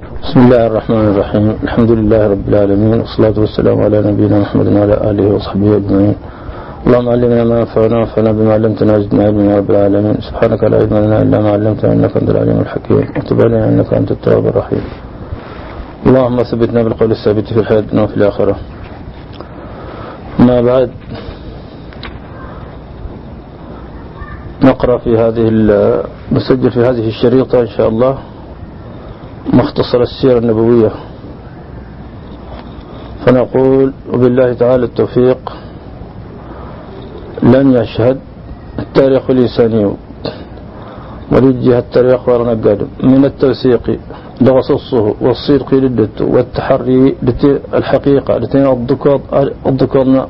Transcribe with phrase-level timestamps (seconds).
[0.00, 1.46] بسم الله الرحمن الرحيم.
[1.62, 6.16] الحمد لله رب العالمين والصلاة والسلام على نبينا محمد وعلى آله وصحبه أجمعين.
[6.86, 10.16] اللهم علمنا ما ينفعنا وانفعنا بما علمتنا وزدنا علما يا رب العالمين.
[10.28, 13.04] سبحانك لا علم لنا إلا ما علمتنا إنك أنت العليم الحكيم.
[13.16, 14.84] وتب علينا إنك أنت التواب الرحيم.
[16.06, 18.56] اللهم ثبتنا بالقول الثابت في الحياة الدنيا وفي الآخرة.
[20.38, 20.90] ما بعد
[24.64, 25.42] نقرأ في هذه
[26.32, 28.14] نسجل في هذه الشريطة إن شاء الله.
[29.52, 30.90] مختصر السيرة النبوية.
[33.26, 35.52] فنقول وبالله تعالى التوفيق.
[37.42, 38.18] لن يشهد
[38.78, 39.96] التاريخ الإنساني.
[41.32, 43.98] ولجه التاريخ ورنقاد من التوثيق
[44.40, 47.16] لغصصه والصدق لدته والتحري
[47.74, 48.38] الحقيقة.
[48.38, 48.66] لتين
[49.66, 50.26] الذكور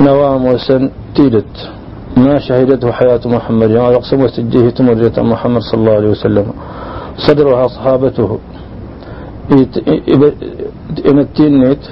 [0.00, 1.70] نوام وسن تيلت
[2.16, 3.70] ما شهدته حياة محمد.
[3.70, 6.46] ما يقسم وسجيه تمرية محمد صلى الله عليه وسلم.
[7.26, 8.38] صدرها صحابته
[11.08, 11.84] إن التينيت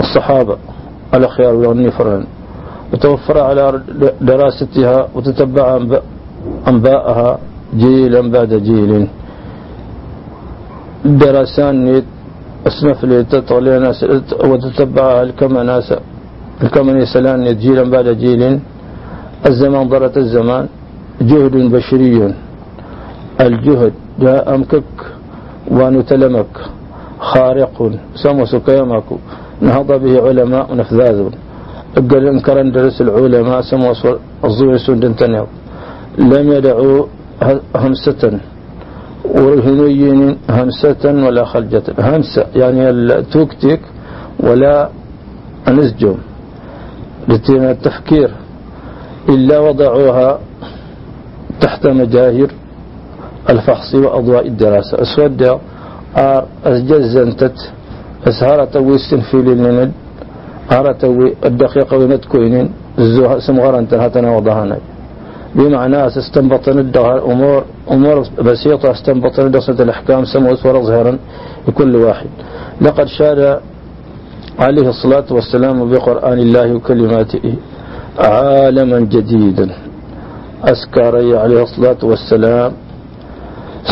[0.00, 0.56] الصحابة.
[1.14, 2.24] الأخيار والنفران
[2.92, 3.80] وتوفر على
[4.20, 5.66] دراستها وتتبع
[6.68, 7.38] أنباءها
[7.76, 8.92] جيلا بعد جيل
[11.04, 12.04] درسان نيت
[12.66, 14.04] أسنف لي تطغى ناس
[14.50, 15.88] وتتبعها الكما ناس
[16.62, 18.42] الكما نيسلان جيلا بعد جيل
[19.48, 20.64] الزمان ضرت الزمان.
[21.20, 22.34] جهد بشري.
[23.40, 24.94] الجهد جاء أمكك
[25.70, 26.54] ونتلمك.
[27.20, 27.76] خارق
[28.14, 29.08] سمس كيمك
[29.60, 31.18] نهض به علماء نفذاذ
[32.10, 34.02] قال انكرن درس العلماء سموس
[34.44, 35.12] الظهر سندن
[36.18, 37.06] لم يدعوا
[37.76, 38.22] همسة
[39.24, 43.80] ورهنين همسة ولا خلجة همسة يعني التوكتيك
[44.40, 44.88] ولا
[45.68, 46.16] نسجم.
[47.48, 48.30] التفكير.
[49.28, 50.38] إلا وضعوها
[51.60, 52.50] تحت مجاهر.
[53.50, 55.02] الفحص وأضواء الدراسة.
[55.02, 55.42] أسود
[56.16, 57.58] آر أسجزنتت
[58.28, 59.92] أسهارة ويستن في للند
[60.72, 64.78] آرة الدقيقة ومتكوين الزوها سمغارا انتهتنا وضهانا.
[65.54, 66.92] بمعنى أستنبطن
[67.32, 71.18] أمور أمور بسيطة أستنبطن درسة الأحكام سموت ظهرا
[71.68, 72.26] لكل واحد.
[72.80, 73.60] لقد شاد
[74.58, 77.54] عليه الصلاة والسلام بقرآن الله وكلماته
[78.18, 79.68] عالما جديدا.
[80.64, 82.72] أسكاري عليه الصلاة والسلام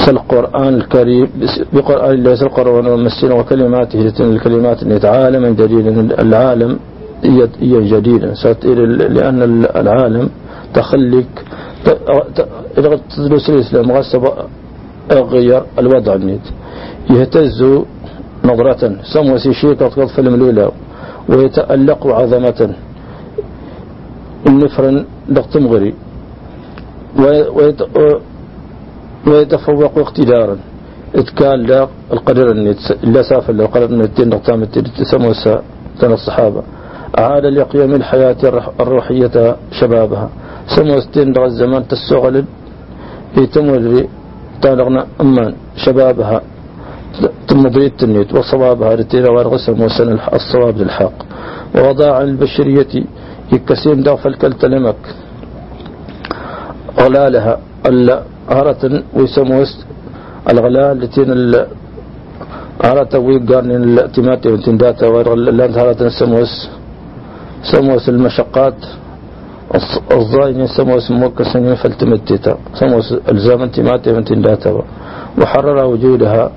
[0.09, 1.29] القرآن الكريم
[1.73, 6.79] بقرآن الله القرآن والمسين وكلماته الكلمات عالما جديدا العالم
[7.25, 8.35] هي جديدا
[9.17, 9.39] لأن
[9.77, 10.31] العالم
[10.75, 11.45] تخليك
[13.17, 14.25] تدرس الإسلام غصب
[15.13, 16.47] غير الوضع النيت.
[17.11, 17.61] يهتز
[18.45, 18.83] نظرة.
[19.13, 20.71] سمو سيشيك قطف الملولة
[21.29, 22.61] ويتألق عظمة.
[24.49, 25.95] النفرن ضغط مغري.
[29.27, 30.57] ويتفوق اقتدارا.
[31.15, 35.35] اتكال لا القدر النت لا سافر لو قدر النت نقطام تسمى
[36.01, 36.63] سنة الصحابة.
[37.19, 38.37] عاد لقيام الحياة
[38.81, 40.29] الروحية شبابها.
[40.77, 42.45] سمو ستين دغ الزمان تسغل
[43.39, 44.09] يتمولري
[44.63, 46.41] تالغنا أمان شبابها.
[47.49, 51.17] ثم ضريت النيت وصوابها رتينا وارغسم وسن الصواب للحق
[51.75, 52.93] ووضاع البشرية
[53.53, 55.03] يكسين دغ فالكلتلمك
[57.01, 59.71] غلالها ألا هرة ويسموس
[60.51, 61.31] الغلال لتين
[62.85, 66.53] هرة ويقارن الاتمات وانتنداتا ولا هرة سموس
[67.73, 68.79] سموس المشقات
[70.19, 74.71] الظاهر سموس موكسن فالتمتتا سموس الزام انتمات وانتنداتا
[75.39, 76.51] وحرر وجودها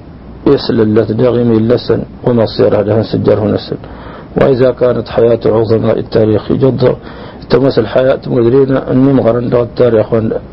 [0.48, 3.78] يسل اللتنغم اللسن ومصيرها لها سجره نسل.
[4.42, 6.84] وإذا كانت حياة عظماء التاريخ جد
[7.50, 10.08] تمس الحياة مدرين أن نمغر التاريخ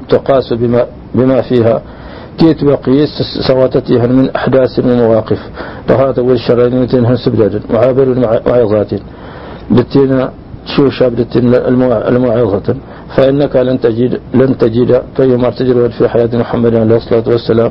[0.09, 1.83] تقاس بما بما فيها.
[2.39, 5.41] كيت وقيس سواتتها من أحداث ومواقف.
[5.91, 7.62] لهذا والشرعين هن سبداد.
[7.75, 8.09] وعابر
[8.47, 8.91] وعظات.
[9.71, 10.31] بتينا
[10.67, 11.27] شو شاب
[12.09, 12.75] الموعظة.
[13.17, 15.03] فإنك لن تجد لن تجد.
[15.17, 17.71] كيما تجد في حياة محمد عليه الصلاة والسلام.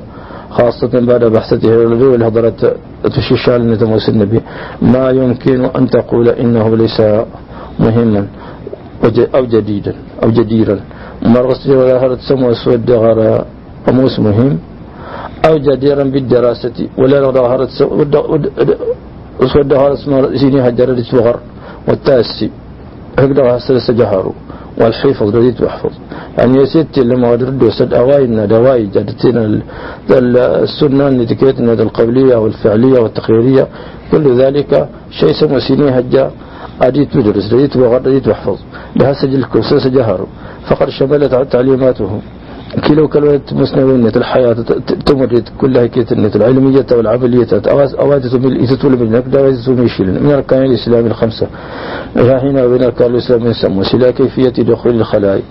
[0.50, 2.60] خاصة بعد بحثته والهضرة
[3.04, 4.42] تشيشال نتموس النبي.
[4.82, 7.02] ما يمكن أن تقول إنه ليس
[7.80, 8.28] مهما.
[9.36, 9.94] أو جديدا
[10.24, 10.80] أو جديرا
[11.22, 13.46] مرغس ولا هرت سمو اسود غرا
[13.88, 14.58] قاموس مهم.
[15.48, 16.78] أو جديرا بالدراسة.
[16.98, 17.18] ولا
[17.52, 17.70] هرت
[19.42, 21.40] اسود غرا اسمه سيني هجر الصغر
[21.88, 22.50] والتاسي.
[23.20, 24.34] هقدر هسه جهروا
[24.82, 25.94] والحفظ رديت واحفظ
[26.38, 29.62] يعني يا ستي لما ردوا وسد أواينا دواي جدتنا
[30.68, 33.68] السنة اللي تكيتنا القولية والفعلية والتقريرية.
[34.12, 36.32] كل ذلك شيء سمو سيني هجا.
[36.82, 38.60] أديت تدرس رديت وغر رديت واحفظ
[38.96, 40.28] لها سجل كوسس جهروا
[40.68, 42.22] فقد شملت تعليماته.
[42.84, 44.54] كيلو كلمة مسنوية الحياة
[45.06, 47.48] تمرد كلها كيت النت العلمية والعملية
[48.00, 50.24] أوادت من إتتول من نقدر ميشيل.
[50.24, 51.48] من أركان الإسلام الخمسة.
[52.16, 55.42] هنا وين أركان الإسلام يسمى سلا كيفية دخول الخلاء.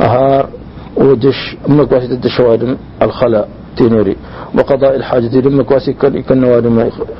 [0.00, 0.48] أهار
[0.96, 4.16] ودش أمك واسطة الدشوادم الخلاء تنوري
[4.58, 6.44] وقضاء الحاجة لما كواسي كان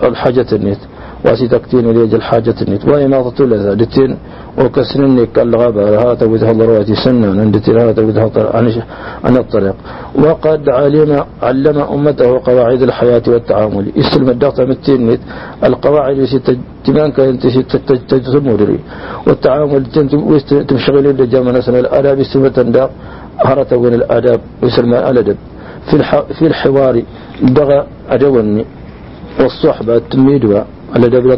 [0.03, 0.79] الحاجة النت
[1.25, 2.85] واسي تكتين ليج الحاجة النت.
[2.85, 4.17] وإناضة لذا دتين؟
[4.59, 8.31] وكسننك الغابة هذا تبذها ضرواتي سنة دتين هذا تبذها
[9.25, 9.75] عن الطريق.
[10.25, 13.93] وقد علم علم أمته قواعد الحياة والتعامل.
[13.97, 15.19] يسلم الدقة متين
[15.65, 16.19] القواعد
[16.85, 17.47] تمان كانت
[18.09, 18.79] تجموري
[19.26, 19.82] والتعامل
[20.69, 22.91] تمشغل الرجال من أسنى الآداب السمة داق
[23.38, 25.37] هرت وين الآداب ويسلم الأدب.
[26.38, 27.03] في الحوار
[27.43, 28.65] دغى أدوني.
[29.41, 30.03] والصحبة
[30.94, 31.37] تميدوا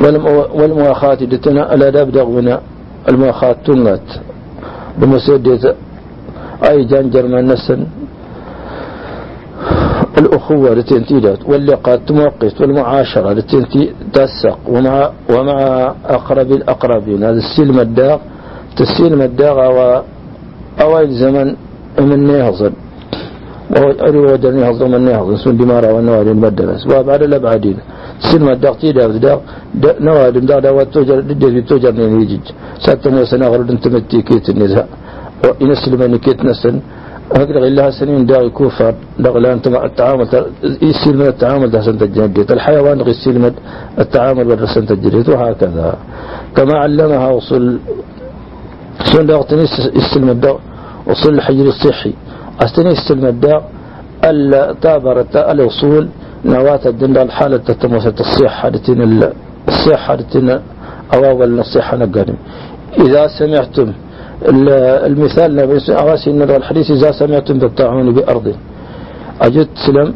[0.00, 0.24] الأدب
[0.60, 2.60] والمواخات دتنا الأدب دغونا
[3.08, 4.08] المواخات تنات
[4.98, 5.74] بمسدة
[6.68, 7.86] أي جانجر من نسن.
[10.18, 12.60] الأخوة التي تيدات واللقاء تموقت.
[12.60, 14.58] والمعاشرة التي تسق.
[14.68, 15.58] ومع ومع
[16.06, 17.24] أقرب الأقربين.
[17.24, 18.18] هذا السلم الداغ
[18.76, 21.56] تسلم الداغ وأوائل زمن
[21.98, 22.72] من نهضن.
[23.76, 26.86] أري ودرني هضم من نهضن سن دمارة والنوادي المدرس.
[26.86, 27.78] وبعد الأبعادين
[28.28, 29.38] سلم الداغ تيدا داغ
[30.06, 32.40] نوادي داغ دا وتوجر دي توجر نيجي
[32.84, 34.86] ساتم وسنا غرد تمتي كيت النزاع.
[35.44, 36.76] وإن سلمني كيت نسن.
[37.38, 38.94] هكذا لها سنين داغي كوفر
[39.24, 40.26] داغ لا انت التعامل
[40.88, 43.52] يصير من التعامل ده سنت الجديد الحيوان يصير من
[43.98, 45.88] التعامل ده سنت الجديد وهكذا.
[46.56, 47.78] كما علمها وصل
[49.10, 50.56] سن داغ تنس يستلم الداغ.
[51.06, 52.12] وصل الحجر الصحي.
[52.62, 53.62] أستني الداغ
[54.24, 56.08] التابر الوصول
[56.44, 59.00] نواة الدنيا الحالة تتموسة الصحة لتين
[59.68, 60.48] الصحة لتين
[61.14, 62.36] أواول الصحة نقرم
[62.98, 63.92] إذا سمعتم
[65.08, 65.60] المثال
[65.90, 68.54] أواسي أن الحديث إذا سمعتم بالطاعون بأرض
[69.42, 70.14] أجد سلم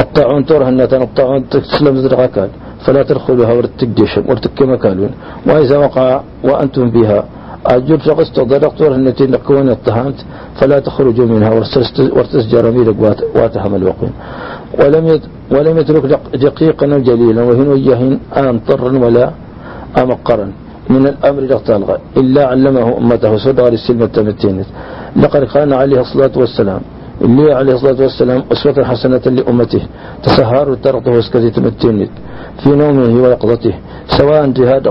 [0.00, 2.48] الطاعون ترهن الطاعون تسلم زرقاكال
[2.84, 5.10] فلا تدخلوها ورتكديشم ورتك مكالون
[5.46, 7.24] وإذا وقع وأنتم بها
[7.66, 10.24] أجد شخص تضرق التي نكون اتهمت
[10.60, 11.50] فلا تخرجوا منها
[12.16, 12.96] وارتسجر ميلك
[13.34, 14.12] واتهم الوقين
[14.80, 15.20] ولم
[15.50, 19.30] ولم يترك دقيقا جليلا وهن وجهن أنطرا ولا
[20.02, 20.52] أمقرا
[20.90, 24.66] من الأمر تلغى إلا علمه أمته صدق للسلمة التمتينت.
[25.16, 26.80] لقد كان عليه الصلاة والسلام
[27.24, 29.82] اللي عليه الصلاة والسلام أسوة حسنة لأمته
[30.22, 32.10] تسهر ترقه وسكتي تمتينت
[32.62, 33.74] في نومه ويقظته
[34.18, 34.88] سواء جهاد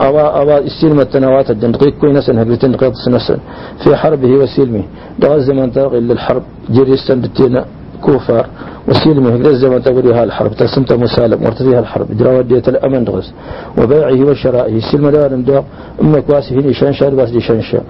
[0.00, 3.38] أوا أوا السلمة التنوات الدقيق كوي نسن هبرتين دقيق سنسن
[3.84, 4.82] في حربه وسلمه
[5.18, 7.64] دغز زمان تغي للحرب جري السنبتين
[8.02, 8.46] كوفار.
[8.88, 10.52] وسلمه هجر الزمن تغريها الحرب.
[10.52, 12.06] تسمت مسالم وارتديها الحرب.
[12.18, 13.32] جرى ودية الأمن دغز
[13.78, 14.80] وبيعه وشرائه.
[14.92, 15.62] سلم دارم داغ.
[16.02, 17.80] أمك واسه لشنشا باس لشنشا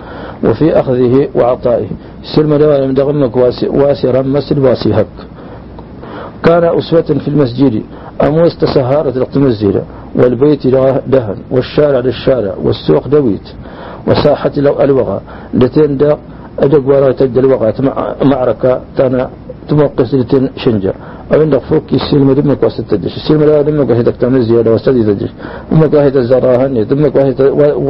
[0.44, 1.88] وفي أخذه وعطائه.
[2.35, 3.11] سلم دارم داغ.
[3.11, 3.37] أمك
[3.81, 5.17] واسي رمس الواسي هك.
[6.44, 7.82] كان أسوة في المسجد.
[8.26, 9.82] أموس تسهارة القمزيرة
[10.19, 10.67] والبيت
[11.13, 13.47] دهن والشارع للشارع والسوق دويت
[14.07, 15.21] وساحة الوغى
[15.55, 16.19] لتين دا
[16.59, 17.73] أدق ولا تجد الوغى.
[18.25, 19.31] معركة تانا
[19.69, 20.95] تموقس لتين شنجة.
[21.35, 25.31] أو عندك فوق السلم دمك واسد تدش السلم لا دمك واسد تعمل زيادة واسد تدش
[25.73, 27.15] دمك واحد الزراهن دمك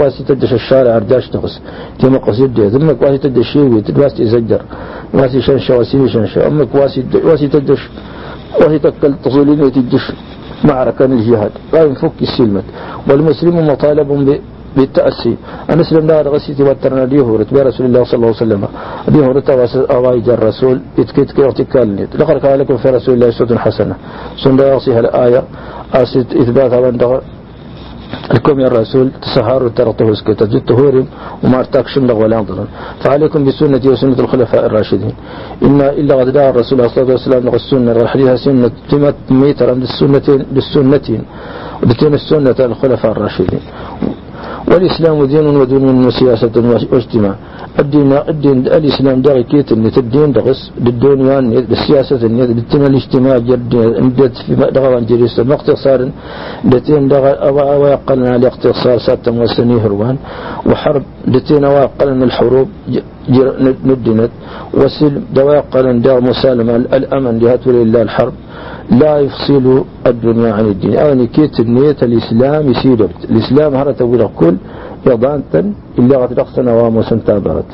[0.00, 1.60] واسد تدش الشارع أرداش تقص
[2.00, 4.62] تمك واسد دمك واحد تدش شيوي واسد يزجر.
[5.14, 6.46] واسد شنشة واسد شنشة.
[6.46, 7.82] أمك واسد واسد تدش
[8.60, 10.04] وهي تكل تصولين وتدش
[10.64, 11.50] معركة الجهاد.
[11.72, 12.62] لا ينفك السلمة.
[13.10, 14.38] والمسلم مطالب
[14.76, 15.36] بالتأسي.
[15.70, 17.54] المسلم لا رغسيتي واترنا دي هورت.
[17.54, 18.68] برسول الله صلى الله عليه وسلم.
[19.08, 19.50] دي هورت
[19.90, 20.80] أوايج الرسول.
[20.96, 23.94] كي ارتكال لقد قال لكم في رسول الله سنة حسنة.
[24.44, 25.44] سنة يصيها الآية.
[25.94, 26.98] أسد إثباتها وان
[28.32, 31.04] الكم يا الرسول تسهر ترطه سكت جد طهور
[31.42, 32.66] وما ارتاك شملغ ولا انظر
[33.04, 35.14] فعليكم بسنتي وسنة الخلفاء الراشدين.
[35.62, 40.40] إن إلا غد دعا الرسول صلى الله عليه وسلم السنة الحديث سنة تمت ميتر للسنتين
[40.52, 41.22] للسنتين
[41.82, 43.60] ودتين السنة الخلفاء الراشدين.
[44.70, 46.54] والإسلام دين ودين وسياسة
[46.92, 47.34] واجتماع.
[47.82, 53.74] الدين الدين الإسلام داغي كيت النت الدين دغس بالدنيا بالسياسة بالتم الاجتماع جد
[54.06, 56.00] ندت في دغوان جريس اقتصار
[56.72, 60.16] دتين دغ أو أو يقلنا الاقتصار ساتم وسنيه هروان.
[60.68, 61.02] وحرب
[61.34, 62.68] دتين أو يقلنا الحروب
[63.88, 64.32] ندنت.
[64.78, 68.34] وسلم دواء قلن دار مسالمة الأمن لهات لله الحرب.
[68.90, 70.96] لا يفصل الدنيا عن الدين.
[70.96, 73.08] أعني كيت النية الإسلام يسير.
[73.30, 74.56] الإسلام هرت ولا كل
[75.06, 77.70] يضانتا إلا قد رقصنا واموسا تابرت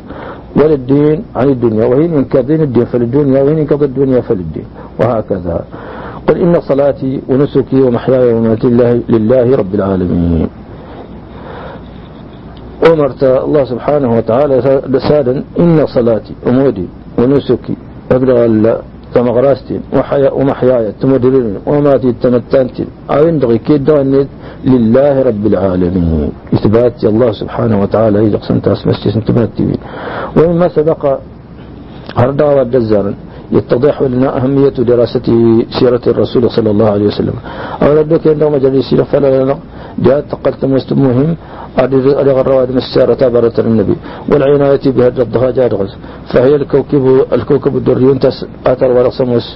[0.57, 4.65] وللدين عن الدنيا وهي من كدين الدين فللدنيا وهي من كد الدنيا فللدين
[5.01, 5.65] وهكذا.
[6.29, 10.49] قل إن صلاتي ونسكي ومحياي ومماتي الله لله رب العالمين.
[12.93, 14.55] أمرت الله سبحانه وتعالى
[15.09, 16.87] سادا إن صلاتي ومودي
[17.19, 17.77] ونسكي
[18.13, 18.47] أبلغ
[19.15, 19.81] تمغراستين
[20.39, 24.03] ومحياي تمدرين وماتي تمتانتين أو يندغي كيدا
[24.73, 26.33] لله رب العالمين.
[26.55, 28.19] إثبات الله سبحانه وتعالى.
[28.27, 29.79] إذا قسمت أسمستي سنتماتين
[30.37, 31.03] ومما سبق
[32.17, 33.15] هردا والجزارا
[33.53, 35.27] يتضح لنا أهمية دراسة
[35.79, 37.37] سيرة الرسول صلى الله عليه وسلم.
[37.83, 39.29] أولا دوك عندما مجالس فلا
[40.07, 40.25] جاءت
[40.93, 41.37] مهم.
[41.79, 43.97] أدغ الرواد مسارة تابرة النبي.
[44.31, 45.93] والعناية بهذا الضهاجات غز
[46.33, 48.19] فهي الكوكب الكوكب الدري
[48.67, 49.47] أثر ورسموس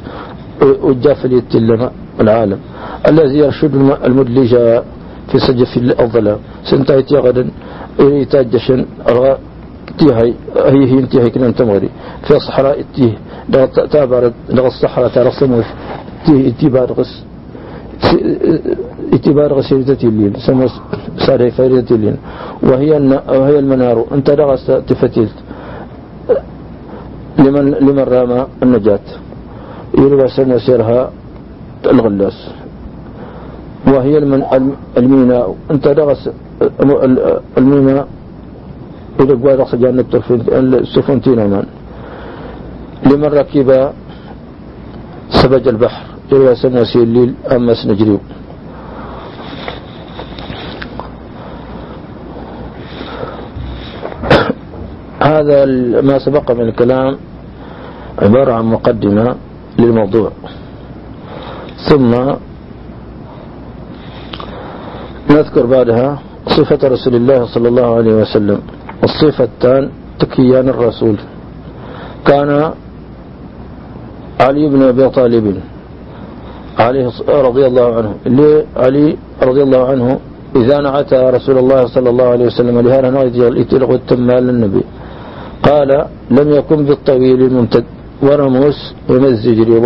[0.83, 1.21] وجاف
[1.55, 2.59] لنا العالم.
[3.11, 3.75] الذي يرشد
[4.09, 4.53] المدلج
[5.31, 6.39] في سجف الظلام
[6.71, 7.45] سنتهي غدا
[8.01, 8.87] إريتاج جشن
[9.99, 10.35] تيهي
[10.73, 11.91] هي هي انتهي كنا تمغري.
[12.27, 13.15] في صحراء تيه
[13.93, 15.69] تابرت لغ الصحراء ترسموس
[16.27, 17.13] تيه تيبار غس.
[19.13, 20.73] اتبار غسيلة الليل سمس
[21.27, 22.17] ساري فارية الليل.
[22.63, 22.91] وهي
[23.29, 24.07] وهي المنار.
[24.13, 25.29] انت رغس تفتيل.
[27.39, 29.07] لمن لمن رام النجاة.
[29.99, 31.11] يروى سنة سيرها
[31.87, 32.39] الغلاس.
[33.87, 34.43] وهي المن
[34.99, 36.31] الميناء انت رغس
[37.59, 38.09] الميناء
[39.21, 40.07] إذا قوى رغس جانب
[40.83, 41.65] السفنتين من
[43.07, 43.91] لمن ركب
[45.31, 48.19] سبج البحر يروى سنة سيليل أمس نجريو
[55.37, 55.65] هذا
[56.01, 57.17] ما سبق من الكلام
[58.23, 59.35] عبارة عن مقدمة
[59.79, 60.31] للموضوع.
[61.89, 62.13] ثم
[65.31, 66.19] نذكر بعدها
[66.57, 68.59] صفة رسول الله صلى الله عليه وسلم
[69.05, 71.17] الصفة الثان تكيان الرسول.
[72.27, 72.51] كان
[74.41, 75.61] علي بن أبي طالب
[76.79, 80.19] عليه رضي الله عنه اللي علي رضي الله عنه
[80.57, 84.83] إذا نعت رسول الله صلى الله عليه وسلم لهذا نغير الإتلغ التمال للنبي
[85.67, 85.91] قال
[86.31, 87.85] لم يكن بالطويل الممتد
[88.23, 88.79] ورموس
[89.11, 89.79] ومزجري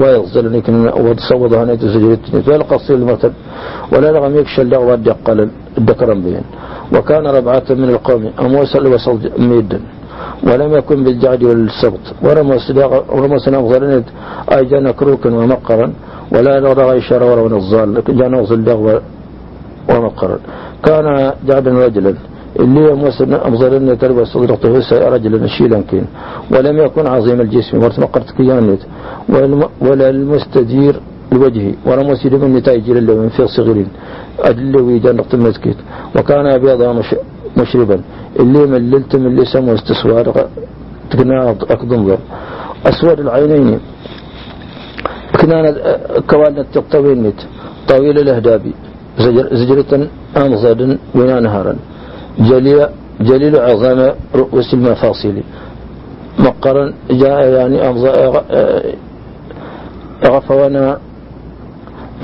[0.00, 3.32] ويغزل لكن وتصوض هنيت زجرتني والقصير المرتب
[3.92, 5.38] ولا لغم يكشى اللغة الدقل
[5.78, 6.44] الدكرم بين
[6.94, 9.80] وكان ربعة من القوم أموس الوصل ميدا
[10.46, 14.02] ولم يكن بالجعد والسبط ورموس نغزل
[14.54, 15.86] أي جانا كروكا ومقرا
[16.34, 18.60] ولا لغة إشارة ورون الظال جانا غزل
[19.90, 20.38] ومقرا.
[20.84, 21.06] كان
[21.48, 22.14] جعدا رجلا
[22.60, 22.92] اللي
[23.48, 24.72] أمظلنا تربى صدرته
[25.14, 26.06] رجلا نشيلا كين.
[26.52, 28.82] ولم يكن عظيم الجسم وارتمقرت كيانت
[29.86, 30.94] ولا المستدير
[31.32, 33.88] الوجه ولا مسير من نتائج من في صغيرين
[34.40, 35.78] أدل ويجان نقطة مسكت
[36.16, 36.80] وكان أبيض
[37.56, 38.00] مشربا.
[38.40, 40.26] اللي مللت من اللي سمو استسوار
[41.10, 42.16] تقنا أقدم
[42.86, 43.80] أسود العينين.
[45.40, 45.58] كنا
[46.30, 47.32] كوالنا الطويل
[47.88, 48.72] طويل الأهدابي
[49.18, 49.92] زجر زجرة
[50.36, 51.74] أنظر ونا نهارا
[52.40, 52.86] جليل
[53.20, 55.36] جليل عظام رؤوس المفاصل.
[56.38, 57.76] مقرا جاء يعني
[60.24, 60.98] غفوانا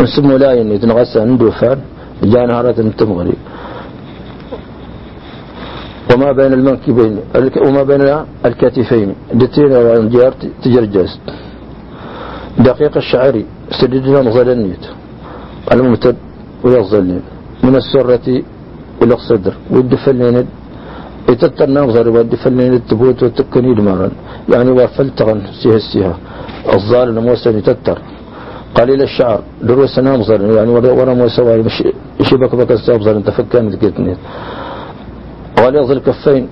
[0.01, 1.79] نسمو لا يعني تنغسى ندوفان
[2.23, 3.37] جاء نهارة تمغري.
[6.15, 7.19] وما بين المنكبين
[7.67, 8.03] وما بين
[8.47, 9.15] الكتفين.
[9.35, 11.19] دتين والجار تجرجز
[12.59, 13.45] دقيق الشعري
[13.81, 14.85] سددنا مظلنيت
[15.73, 16.17] الممتد
[16.65, 17.23] ويظلين
[17.65, 18.43] من السرة
[19.03, 20.37] إلى الصدر والدفلين
[21.31, 24.09] يتتر نظر والدفلين التبوت والتكني دمارا
[24.53, 26.17] يعني وفلتغن سيها سيها.
[26.77, 27.99] الظالم موسى يتتر
[28.77, 31.43] قليل الشعر دروس نامظر يعني ورا موسى
[32.29, 34.15] شي بك بك استابظر انت فكان ذكرتني
[35.63, 36.45] وليظ الكفين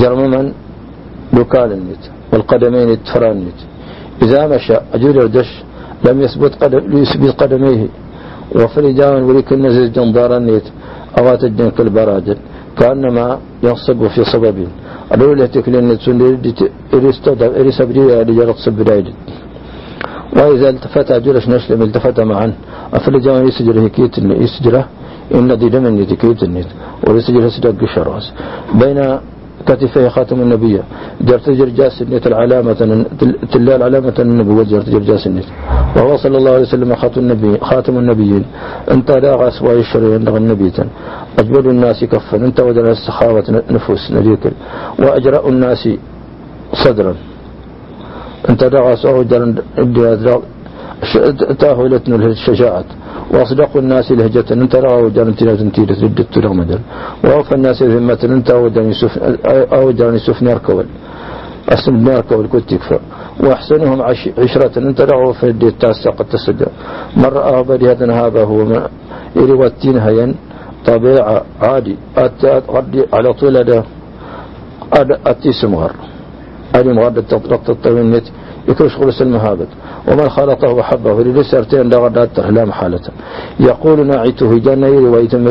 [0.00, 0.42] جرمما
[1.34, 3.60] لوكال النت والقدمين التفران النت
[4.24, 5.50] إذا مشى أجر الدش
[6.06, 7.82] لم يثبت قدم يثبت قدميه.
[8.56, 10.66] وفرجان ولك النزل جنضار النيت
[11.18, 12.36] أوات الدين كالبراجل
[12.78, 14.58] كأنما ينصب في صبب.
[15.14, 15.98] الأولى تكلين
[17.60, 19.06] إريسابريا لجرد سبرايد
[20.36, 22.52] وإذا التفت أجرش نشلم التفت معا.
[22.94, 24.84] أفرجان يسجره كيت يسجره.
[25.34, 26.70] إن دي دمن يتكيت النيت
[27.08, 28.32] وليسجره سدق شراس
[28.80, 28.98] بين
[29.66, 30.80] كتفه خاتم النبي.
[31.28, 32.80] جرت جرجاس النت العلامة
[33.52, 35.48] تلال علامة النبي جرت جرجاس النت
[35.96, 38.44] وهو صلى الله عليه وسلم خاتم النبي خاتم النبيين.
[38.90, 40.72] انت لا غاسوا الشرع عند النبي
[41.38, 44.44] أجبل الناس كفا انت ودنا السخاوة نفوس نبيك
[44.98, 45.88] وأجرأ الناس
[46.84, 47.14] صدرا.
[48.50, 48.80] انت لا
[49.16, 49.54] وجرن
[51.58, 52.84] تأهلتنا الشجاعة
[53.34, 56.78] وأصدق الناس لهجة انت رأى وجان تلا تنتير ردت رغمدا
[57.24, 58.50] وأوفى الناس ذمة انت
[59.78, 60.86] أوداني سفن يركول
[61.68, 62.98] أسم يركول كنت تكفى
[63.40, 64.02] وأحسنهم
[64.38, 66.66] عشرة انت رأى في الديت تاسع قد تصدى
[67.16, 68.88] من رأى بدي هذا هو ما
[69.36, 70.34] يروتين هين.
[70.86, 71.96] طبيعة عادي.
[73.12, 73.84] على طول هذا.
[75.26, 75.92] أتي سمغر
[76.74, 78.24] أدي مغرد تطرق الطوينت
[78.68, 79.68] يكرش خلص المهابد
[80.08, 83.00] ومن خلطه وحبه ليس أرتين لغدات لا محالة
[83.60, 85.08] يقول ناعته جانا يري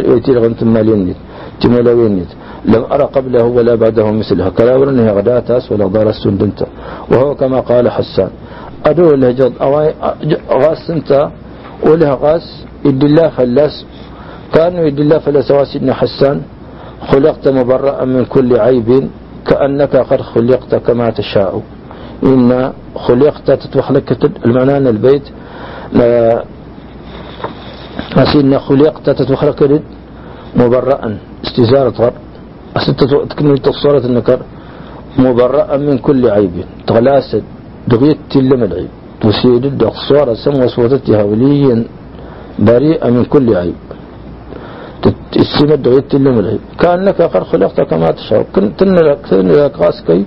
[0.10, 1.16] ويتي لغنت مالين
[1.62, 2.26] تمولوين
[2.66, 4.50] لم أرى قبله ولا بعده مثلها.
[4.50, 6.60] كلا ورنها غداتاس ولا دار السندنت
[7.12, 8.30] وهو كما قال حسان
[8.86, 9.54] أدو له جد
[10.52, 11.12] غاس انت
[11.88, 12.46] ولها غاس
[12.86, 13.86] يد الله فلاس
[14.54, 16.42] كانوا يد الله فلاس واسدنا حسان
[17.12, 18.90] خلقت مبرأ من كل عيب
[19.48, 21.62] كأنك قد خلقت كما تشاء.
[22.24, 24.08] إن خلقت تتوخلك
[24.46, 25.26] المعنى أن البيت
[25.94, 26.44] لا
[28.24, 29.82] أسينا خلقت تتوخلك
[30.56, 32.14] مبرأ استزارة غر
[32.78, 34.40] أستة تكني تصورة النكر
[35.20, 36.52] مبرأ من كل عيب
[36.88, 37.44] تغلاسد
[37.88, 38.90] دغيت تلم العيب
[39.22, 41.76] تسيد الدقصورة سم وصوتتها وليا
[42.60, 43.76] بريئة من كل عيب
[45.44, 50.26] السمة دغيت تلم العيب كأنك قد خلقت كما تشاء كنت لك غاسكي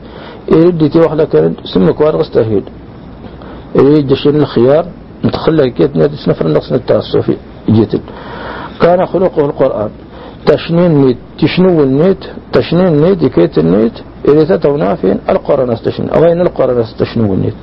[0.52, 2.64] يريد تيوخ لك سمك وارغ استهيد
[3.76, 4.86] يريد جشن الخيار
[5.24, 7.36] نتخلى كيت نادس نفر نقص التعصفي
[7.70, 7.92] جيت
[8.80, 9.90] كان خلقه القرآن.
[10.46, 12.22] تشنين نيت تشنو النيت
[12.52, 13.92] تشنين نيت كيت النيت
[14.28, 16.08] إذا تتونا فين القرآن استشن.
[16.16, 17.54] أغين القرآن استشنو النيت.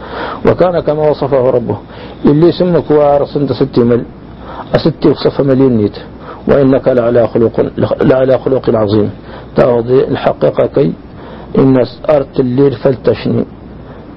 [0.47, 1.77] وكان كما وصفه ربه.
[2.25, 4.05] اللي سمك وارغ سنت ستي مل
[4.75, 5.97] أستي وصف مليون نيت.
[6.47, 7.55] وإنك لعلى خلق
[8.03, 9.09] لعلى خلق عظيم
[9.55, 10.93] تاخذ الحقيقة كي
[11.57, 13.45] إن أرت الليل فلتشني.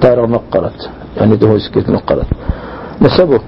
[0.01, 0.91] ترى مقرت.
[1.17, 2.27] يعني ده سكت مقرت.
[3.03, 3.41] نسبه.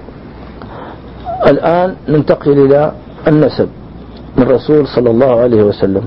[1.47, 2.91] الآن ننتقل إلى
[3.27, 3.69] النسب.
[4.37, 6.05] من رسول صلى الله عليه وسلم.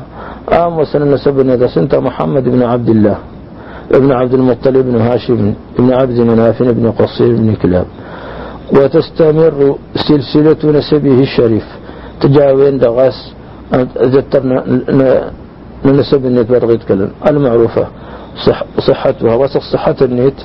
[0.53, 3.19] آم وسن نسب إذا سنت محمد بن عبد الله.
[3.95, 5.55] ابن عبد المطلب بن هاشم.
[5.79, 7.87] بن عبد مناف بن قصير بن كلاب.
[8.73, 11.67] وتستمر سلسلة نسبه الشريف.
[12.21, 13.33] تجاوين دغاس.
[15.85, 17.11] ذترنا نسب النت برغي يتكلم.
[17.29, 17.87] المعروفة.
[18.47, 19.35] صح صحتها.
[19.35, 20.39] وصف صحة النت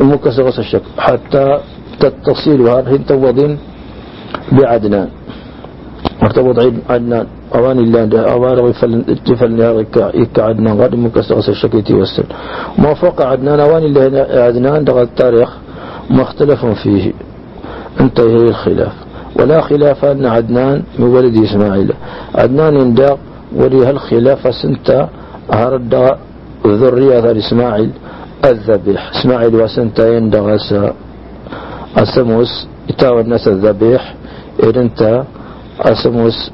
[0.00, 0.82] مكسر الشك.
[0.98, 1.58] حتى
[2.00, 3.58] تتصيلها هن توضين
[4.52, 5.08] بعدنان.
[6.22, 7.26] مرتبط عيد عدنان.
[7.54, 9.60] أواني الله أواني فلن اتفل
[10.14, 10.80] يكا عدنان.
[10.80, 12.24] غادي مكسر الشك يتوسل
[12.78, 14.84] موافق عدنان أواني الله عدنان.
[14.84, 15.50] دغ التاريخ
[16.10, 17.12] مختلف فيه.
[18.00, 18.92] انتهي الخلاف.
[19.40, 21.92] ولا خلاف أن عدنان من ولد إسماعيل.
[22.34, 23.18] عدنان انداق
[23.52, 25.08] وليها الخلافة سنتا
[25.52, 25.94] هرد
[26.66, 27.90] ذرية إسماعيل
[28.44, 30.74] الذبيح إسماعيل وسنتا يندغس
[31.96, 34.14] أسموس إتاوى الناس الذبيح
[34.64, 35.24] إن أنت
[35.80, 36.50] أسموس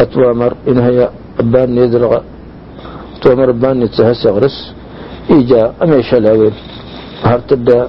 [0.00, 1.08] أتوامر إن هي
[1.40, 2.20] بان يدرغ
[3.16, 4.72] أتوامر بان يتسهس يغرس
[5.30, 6.52] إيجا أميش الأول
[7.24, 7.88] هرتد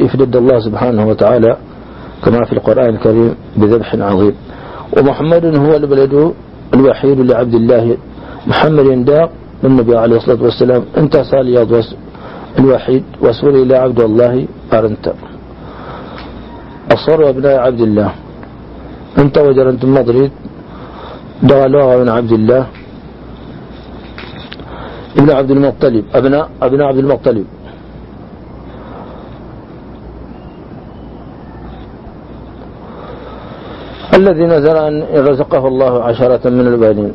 [0.00, 1.56] يفتد الله سبحانه وتعالى
[2.24, 4.34] كما في القرآن الكريم بذبح عظيم.
[4.96, 6.14] ومحمد هو البلد
[6.74, 7.96] الوحيد لعبد الله.
[8.46, 9.30] محمد ينداق
[9.64, 10.82] النبي عليه الصلاة والسلام.
[10.96, 11.84] انت صالياد
[12.58, 14.34] الوحيد وصول إلى عبد الله
[14.72, 15.06] أرنت.
[16.92, 18.10] أصر أبناء عبد الله.
[19.18, 20.30] أنت وجرنت مضريد
[21.42, 22.66] دغلوغ من عبد الله.
[25.18, 26.04] ابن عبد المطلب.
[26.14, 27.46] أبناء أبناء عبد المطلب.
[34.18, 34.94] الذي نزل أن
[35.28, 37.12] رزقه الله عشرة من البنين.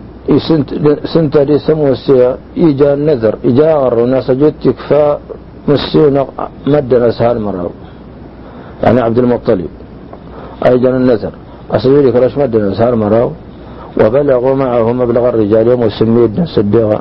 [1.14, 2.38] سنت دي سمو السيا.
[2.58, 5.20] إيجا النذر إيجا غر ناس جدتك فا
[5.68, 6.18] مسيون
[6.68, 7.10] مدنا
[7.48, 7.70] مرة
[8.84, 9.70] يعني عبد المطلب.
[10.68, 11.34] أيجا النذر
[11.72, 13.32] أسجلك رش مدنا سهال مرة
[14.02, 17.00] وبلغوا معه مبلغ الرجال يوم سميدنا سبيغا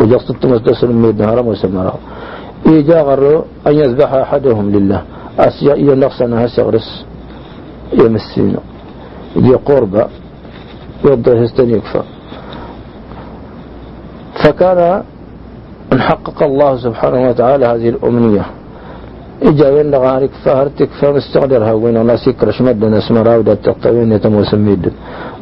[0.00, 1.94] وجصت مستسل ميدنا هرم وسمرا
[2.66, 5.02] إيجا غر أن يذبح أحدهم لله.
[5.38, 6.88] أسيا إيا نقصنا هسغرس
[8.00, 8.60] يمسينا.
[9.38, 10.06] دي قربة
[11.44, 12.02] هستن يكفى
[14.44, 15.02] فكان
[15.92, 18.44] ان حقق الله سبحانه وتعالى هذه الأمنية.
[19.42, 24.34] إجا وين غارك فهرتك فمستقدرها وين ناس يكرش مد ناس مراودة تقطوين يتم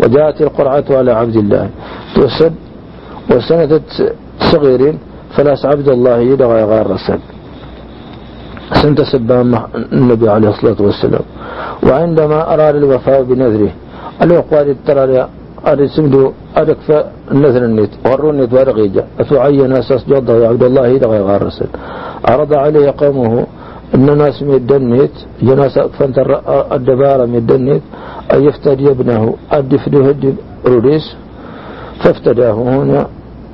[0.00, 1.70] وجاءت القرعة على عبد الله.
[2.14, 2.54] توسد
[3.30, 3.80] وسنة
[4.52, 4.82] صغير
[5.36, 7.18] فلاس عبد الله يدغى غير رسل
[8.82, 11.24] سنت سبان النبي عليه الصلاة والسلام.
[11.86, 13.70] وعندما أراد الوفاء بنذره
[14.22, 15.28] الأقوال ترى
[15.66, 21.06] أري سمدو أرك فالنذر النت غروا النت ورغيجة أتعين أساس جده يا عبد الله إذا
[21.06, 21.68] غير رسل.
[22.30, 23.46] عرض عليه قومه
[23.94, 26.18] أن ناس ميدنيت جناس فانت
[26.76, 27.82] الدبارة ميدنيت
[28.34, 29.34] أن يفتدي ابنه.
[29.52, 30.34] أدفنه هد
[30.66, 31.06] روديس.
[32.00, 33.06] فافتداه هنا.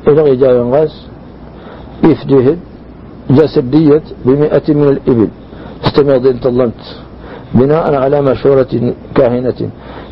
[0.08, 0.94] إلى جاء ينغاس.
[2.04, 2.56] يفديه
[3.30, 5.28] جسدية بمئة من الإبل.
[5.86, 6.46] استمع ذي انت
[7.54, 9.60] بناء على مشورة كاهنة.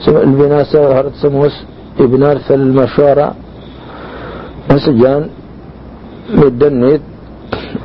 [0.09, 1.55] البناء سهرت سموس
[2.01, 3.35] ابن في المشورة.
[4.73, 5.29] مسجان
[6.35, 7.01] مدنيت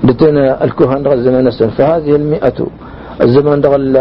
[0.03, 2.67] لتنا الكهن الزمان السنة فهذه المئة
[3.21, 3.97] الزمان دغل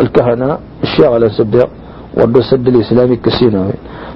[0.00, 1.68] الكهنة الشغل صدق
[2.16, 3.72] والرسد الإسلامي كسينوي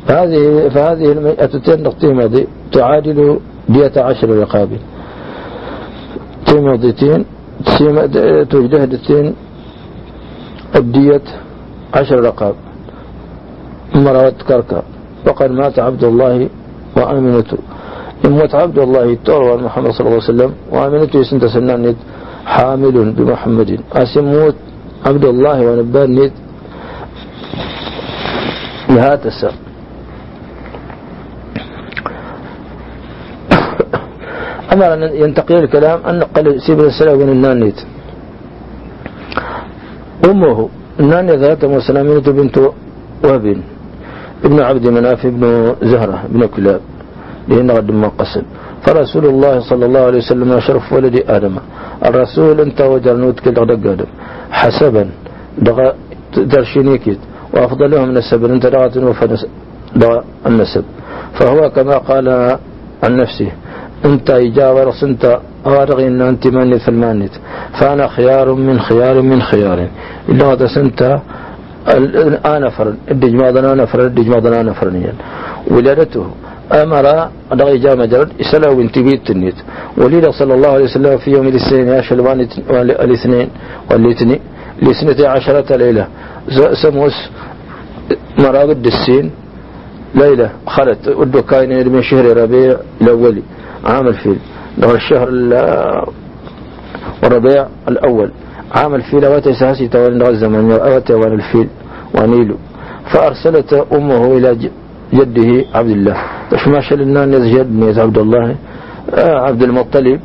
[0.07, 2.41] فهذه فهذه المئتين نقطة
[2.73, 3.38] تعادل
[3.69, 4.69] دية عشر رقاب
[6.47, 7.25] تيمضيتين
[8.51, 9.35] تجدهدتين
[10.76, 11.22] الدية
[11.94, 12.54] عشر رقاب.
[13.94, 14.83] مرات كركا.
[15.26, 16.48] وقد مات عبد الله
[16.96, 17.50] وآمنة
[18.26, 21.94] إموت عبد الله تروى محمد صلى الله عليه وسلم وآمنة يسنت سنان
[22.46, 23.81] حامل بمحمد.
[23.92, 24.57] أسموت
[25.07, 26.33] عبد الله ونبان نت
[28.88, 29.54] لهات السر.
[34.72, 37.78] أمر أن ينتقل الكلام أن قال سيبنا السلام من النانيت
[40.24, 40.68] أمه
[41.00, 42.59] النانية ذات وسلامينة بنت
[43.24, 43.57] وهب.
[44.44, 46.81] ابن عبد مناف بن زهرة بن كلاب.
[47.48, 48.42] لأن قد ما قسم
[48.83, 51.57] فرسول الله صلى الله عليه وسلم أشرف ولد آدم.
[52.04, 54.07] الرسول انت وجرنوت كل دق آدم.
[54.50, 55.11] حسبا.
[55.59, 55.92] دغ
[56.37, 57.18] درشينيكيت
[57.54, 58.98] وأفضلهم نسبا انت دغت
[59.96, 60.85] دغ النسب.
[61.35, 62.28] فهو كما قال
[63.04, 63.50] عن نفسه.
[64.04, 67.32] انت إجابة انت أوارغ إن أنت مانت في المانت
[67.80, 69.88] فأنا خيار من خيار من خيار.
[70.28, 71.20] إلا هذا سنت
[72.46, 72.96] أنا فرن.
[73.11, 74.06] الدج ماضنا أنا فرن.
[74.06, 75.12] الدج ماضنا أنا فرنيا
[75.70, 76.26] ولادته.
[76.72, 78.30] أمر دغي جامع جرد.
[78.40, 79.54] إسلا وانتبيت تنيت.
[79.96, 82.48] وليد صلى الله عليه وسلم في يوم الاثنين شلوان
[83.04, 83.48] الاثنين
[83.90, 84.40] والاثنين
[84.82, 86.06] لاثنتي عشرة ليلة.
[86.82, 87.16] سموس
[88.38, 89.30] مرابد السين
[90.14, 90.50] ليلة.
[90.66, 91.08] خلت.
[91.08, 93.42] ودو كاين من شهر ربيع الأولي
[93.85, 94.38] عام الفيل.
[94.79, 95.29] دغ الشهر
[97.25, 98.31] الربيع الأول.
[98.77, 101.69] عام الفيل أواتي ساسي دغ الزمن أواتي وان الفيل
[102.14, 102.57] ونيلو
[103.12, 104.71] فأرسلت أمه إلى
[105.12, 106.17] جده عبد الله
[106.67, 108.57] ما شلنا جد نيت عبد الله
[109.14, 110.21] آه عبد المطلب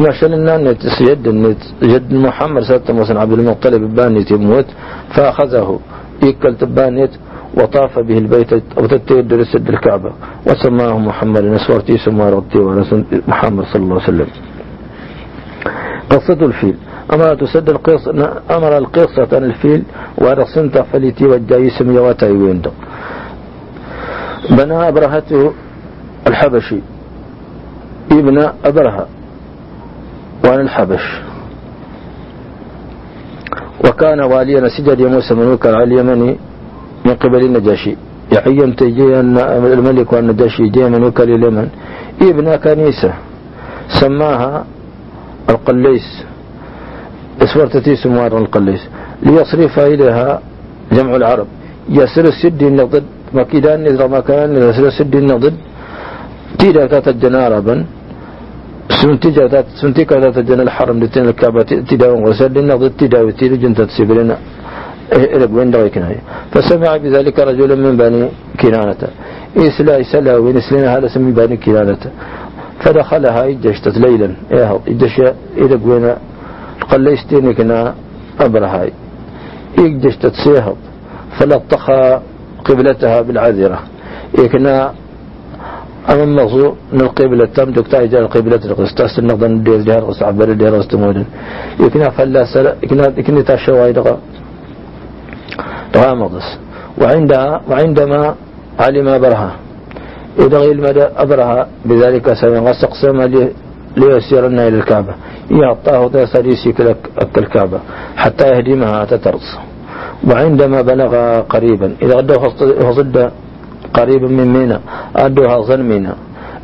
[0.00, 4.66] ما شلنا نيت جد نيت جد محمد سات مثلا عبد المطلب بانيت يموت.
[5.14, 5.80] فأخذه.
[6.22, 7.10] يكل تبانيت.
[7.58, 10.12] وطاف به البيت أو تتيد لسد الكعبة.
[10.46, 11.44] وسماه محمد.
[11.44, 12.58] نسورتي سمى ربتي
[13.28, 14.26] محمد صلى الله عليه وسلم.
[16.10, 16.76] قصة الفيل.
[17.12, 18.10] أمر تسد القصة
[18.50, 19.82] أمر القصة عن الفيل
[20.18, 21.40] ورسنت فليتي
[21.78, 22.70] سمي واتاي ويندو
[24.50, 25.52] بنى أبرهة
[26.26, 26.80] الحبشي.
[28.12, 29.06] ابن أبرهة.
[30.44, 31.04] وعن الحبش.
[33.84, 36.36] وكان واليا سجد موسى منوك على اليمني
[37.04, 37.94] من قبل النجاشي.
[38.34, 39.20] يعين تجي
[39.76, 41.68] الملك والنجاشي جاء منوك لليمن
[42.22, 43.12] ابن كنيسة.
[44.00, 44.52] سماها
[45.52, 46.08] القليس.
[47.44, 48.82] اسورتتي سموار القليس.
[49.26, 50.28] ليصرف إليها
[50.96, 51.48] جمع العرب.
[51.98, 53.04] يسر السد النقد
[53.36, 55.54] مكيدان إذا ما كان يسر السد النقد
[56.58, 57.74] تيدا تتجن عربا.
[59.00, 59.44] سنتجا
[59.80, 61.70] سنتيكا تتجن الحرم لتين الكعبة.
[61.88, 64.36] تيدا وسد النقد تيدا وتيدا جنت تسيبلنا
[65.52, 66.08] وين دغيكنا
[66.52, 68.28] فسمع بذلك رجل من بني
[68.60, 69.02] كنانة.
[69.56, 72.02] إسلا إسلا وين إسلنا هذا سمي بني كنانة.
[72.80, 74.30] فدخلها إجشتت ليلا.
[74.52, 75.16] إيه إجش
[75.56, 76.06] إلى وين
[76.90, 77.94] قليستيني كنا
[78.40, 78.92] أبرهاي.
[79.78, 80.76] إجشتت سيهض
[81.36, 81.86] فلطخ
[82.64, 83.80] قبلتها بالعذرة.
[84.38, 84.92] إكنا
[86.12, 87.46] أمام مغزو من القبلة.
[87.46, 88.60] تم دكتا إجا القبلة.
[88.64, 91.24] القسطاس النقضة ندير جهر قص عبر دير استمودن
[91.80, 93.86] إكنا فلا سلا إكنا إكنا تاشوا
[95.96, 96.58] مغص
[97.00, 98.34] وعندها وعندما
[98.80, 99.52] علم برها
[100.38, 103.24] يدغي المدى أبرها بذلك سينغسق سما
[103.96, 105.14] ليسيرنا إلى الكعبة.
[105.50, 106.74] يعطاه تسريسي
[107.38, 107.78] الكعبة
[108.16, 109.58] حتى يهدمها تترص
[110.30, 112.48] وعندما بلغ قريبا إذا غدوها
[112.90, 113.30] فصد
[113.94, 114.80] قريبا من مينا
[115.16, 116.14] أدوها ظن مينا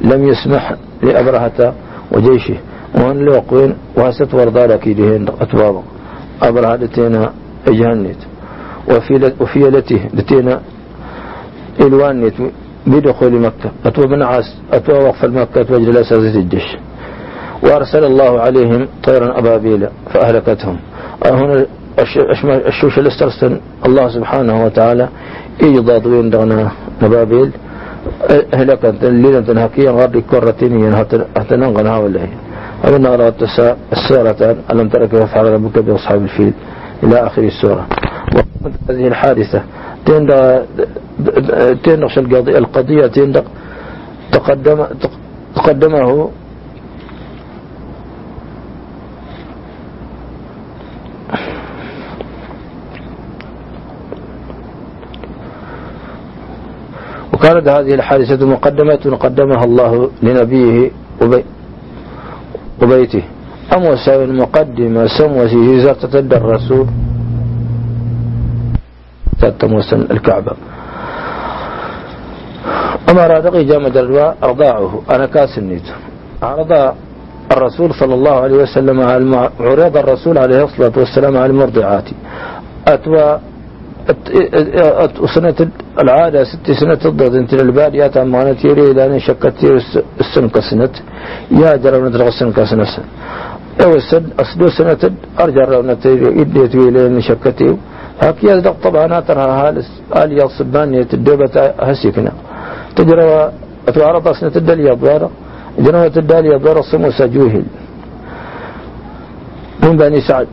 [0.01, 1.75] لم يسمح لأبرهة
[2.13, 2.57] وجيشه.
[2.95, 5.83] وأن لوقوين وهست وردالا كيدهن أتوابا
[6.43, 7.33] أبرهة لتينا
[7.69, 8.21] إجهنت
[9.41, 10.61] وفي لته لتينا
[11.81, 12.35] إلوانت
[12.87, 13.71] بدخول مكة.
[13.87, 16.77] أتوى بن عاس أتوى وقف المكة وجل أساسة الجيش
[17.63, 20.77] وأرسل الله عليهم طيرا أبابيل فأهلكتهم.
[21.27, 21.67] هنا
[22.67, 25.09] الشوش الاسترسن الله سبحانه وتعالى
[25.63, 26.71] إيضاد وين دغنا
[27.03, 27.51] نبابيل.
[28.55, 30.95] هلكت الليلة تنهكيا غير كرتين
[31.37, 32.29] هتنغنها ولا هي
[32.85, 33.35] أبنا غلط
[33.93, 36.53] السورة ألم ترى كيف فعل ربك بأصحاب الفيل
[37.03, 37.87] إلى آخر السورة.
[38.35, 39.63] وقبل هذه الحادثة.
[41.85, 43.45] تندقش القضية القضية تندق
[44.33, 44.87] تقدم
[45.57, 46.31] تقدمه.
[57.35, 60.91] وكانت هذه الحادثة مقدمة قدمها الله لنبيه
[62.83, 63.23] وبيته.
[63.77, 66.87] أما المقدمة مقدمة سموسي تدى الرسول
[69.41, 70.53] تتموس الكعبة.
[73.11, 75.03] أما رادقي جامد الرواء أرضاعه.
[75.11, 75.83] أنا كاسنيت
[76.43, 76.73] عرض
[77.53, 79.01] الرسول صلى الله عليه وسلم
[79.61, 82.05] عرض الرسول عليه الصلاة والسلام على المرضعات.
[82.89, 83.39] أتوى
[85.35, 85.59] سنة
[86.03, 89.65] العادة ست سنة الضغط انت الباديات عمانة يري لأن شكت
[90.21, 90.95] السن كسنت.
[91.51, 92.53] يا جرى ندرغ السن
[93.85, 95.03] أو السن أصدو سنة
[95.41, 95.97] أرجع رونا
[96.41, 97.77] يديت ويلين شكتي
[98.23, 102.33] هاك يزدق طبعا ترها هالس آل يصبان يتدوبة هسيكنا
[102.97, 103.53] تجرى
[103.89, 105.31] أتوارط سنة الدلية ضوارة
[105.79, 107.65] جنوة الدالية ضوارة صمو سجوهل.
[109.83, 110.47] من بني سعد.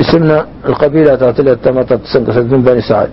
[0.00, 3.10] اسمنا القبيلة تاتلت تمتت سنقصت من بني سعد.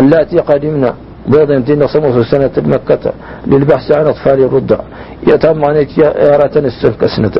[0.00, 0.94] اللاتي قدمنا
[1.28, 3.12] بيض يمتين صموس سنة مكة.
[3.46, 4.78] للبحث عن أطفال الرضع.
[5.26, 7.36] يتم عنيت يارة السنة سنة.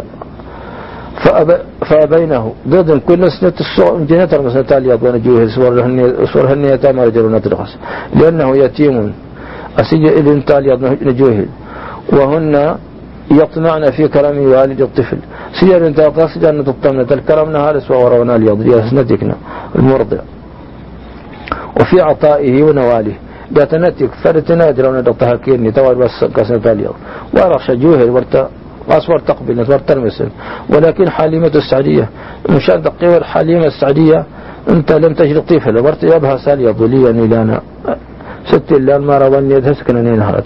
[1.89, 2.45] فأبينه.
[2.69, 5.47] ضد كل سنة الصور جنة المسنة تالي أبوان جوه
[6.33, 7.73] سور هنية يتام رجل تدرس
[8.15, 9.13] لأنه يتيم.
[9.81, 10.71] أسجل إذن تالي
[11.03, 11.47] نجوه
[12.13, 12.55] وهن
[13.31, 15.19] يطمعن في كرم والد الطفل.
[15.61, 19.37] سير انت قصد أن تطمن الكرم نهار ورونا اليض يسندكنا
[19.79, 20.21] المرضع
[21.81, 23.17] وفي عطائه ونواله.
[23.57, 26.97] جاتنتك فرتنا درون دقتها كيرني توار بس كسنة اليوم
[27.35, 28.35] وارخ جوهر ورت
[28.91, 30.29] أصور تقبل ورت ترمسل
[30.71, 32.09] ولكن حليمة السعدية
[32.51, 34.25] مشان تقيور حليمة السعدية
[34.71, 37.61] أنت لم تجد طفل ورت يبها سالية ضليا إلانا
[38.47, 40.45] ست الله ما رواني يدهسكنا نينهات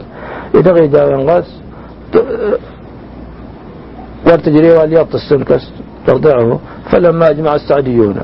[0.55, 1.49] إذا غيدا ينغاس
[4.27, 5.71] وارتجري والياط السنكس
[6.07, 8.17] ترضعه فلما أجمع السعديون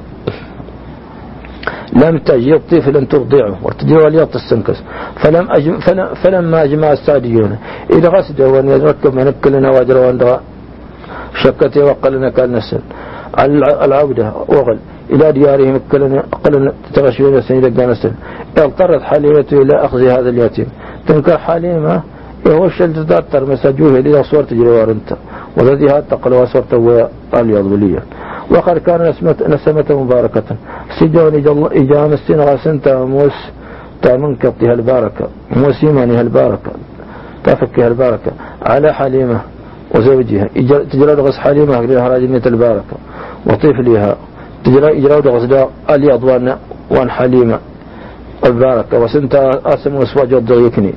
[1.92, 4.76] لم تجد طفلا ترضعه وارتجري والياط السنكس
[5.22, 7.56] فلم أجم فلم فلما أجمع السعديون
[7.90, 10.38] إذا غسده وأن يركب من كلنا واجر وأن
[11.42, 12.80] شكته وقلنا كان نسل.
[13.84, 14.78] العودة وغل
[15.10, 18.12] إلى ديارهم كلنا قلنا تغشون سنة نسل.
[18.58, 20.66] اضطرت حليمته إلى أخذ هذا اليتيم.
[21.06, 22.02] تنكر حليمة
[22.46, 25.16] الشل تدتر مسجوه إلى صورة جروار أنت
[25.56, 28.02] والذي هات تقل وصورت هو اليضبلية
[28.50, 29.14] وقد كان
[29.48, 30.48] نسمة مباركة.
[31.00, 31.34] سجون
[31.72, 33.38] إجام السنة غاسنتا موس
[34.02, 36.70] تأمن كبتها الباركة موس يمانها الباركة
[37.44, 38.32] تفكها الباركة
[38.62, 39.40] على حليمة
[39.94, 40.48] وزوجها
[40.92, 42.96] تجرى غس حليمة لها راجمية الباركة
[43.46, 44.16] وطفلها
[44.64, 46.56] تجرى إجراء غس اليضوان
[46.90, 47.58] وان حليمة
[48.46, 50.94] الباركة وسنتا أسم وسواج الضيكني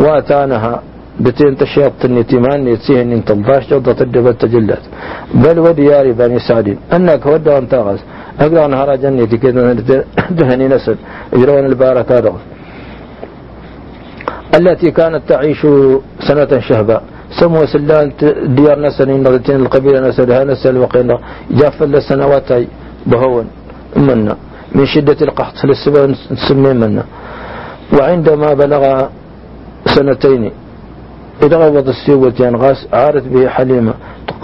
[0.00, 0.82] وأتانها
[1.20, 4.80] بتين تشيط النتيمان يتسيه ان تنباش جودة الدبت تجلت.
[5.34, 7.98] بل ودياري بني سعدين أنك ودى ان تغز
[8.40, 8.96] اقرأ نهار
[9.42, 9.74] كذا
[10.30, 10.96] دهني نسل
[11.36, 12.34] يجرون الباركة
[14.58, 15.66] التي كانت تعيش
[16.28, 17.00] سنة شهبا
[17.40, 18.12] سموا سلان
[18.56, 19.26] ديار نسل إن
[19.64, 21.18] القبيلة نسلها نسل وقينا
[21.50, 22.50] جاف السنوات
[23.06, 23.46] بهون
[23.96, 24.36] منا
[24.74, 27.04] من شدة القحط للسبب نسمي منا
[27.94, 28.82] وعندما بلغ
[29.94, 30.52] سنتين
[31.42, 33.94] إذا غضت السيوة ينغاس عارت به حليمة.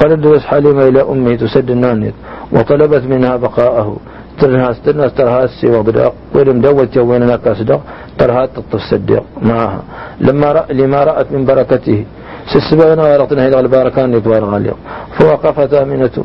[0.00, 2.14] قالت حليمة إلى أمه تسد النانيت
[2.52, 3.96] وطلبت منها بقاءه.
[4.40, 7.80] ترهاس ترهاس ترهاس سوى بداق ولم دوت يوين كاسدق
[8.18, 9.82] ترهات تصدق معها.
[10.20, 12.04] لما رأى لما رأت من بركته.
[12.52, 14.76] سسبنا ورطنا إلى الباركان يتوارغ اليوم
[15.18, 16.24] فوقفت أمينته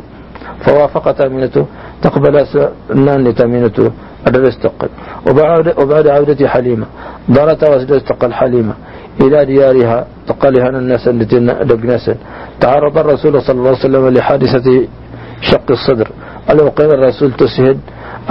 [0.65, 1.65] فوافقت أمينته
[2.01, 2.45] تقبل
[2.91, 3.91] النان تأمينته
[4.27, 4.89] أدرستقل
[5.29, 6.85] وبعد, وبعد عودة حليمة.
[7.29, 8.73] دارت وسدستقل حليمة.
[9.21, 10.07] إلى ديارها.
[10.27, 12.15] تقالها الناس التي دقناسا
[12.61, 14.87] تعرض الرسول صلى الله عليه وسلم لحادثة
[15.41, 16.07] شق الصدر.
[16.49, 17.79] ألا وقيل الرسول تسهد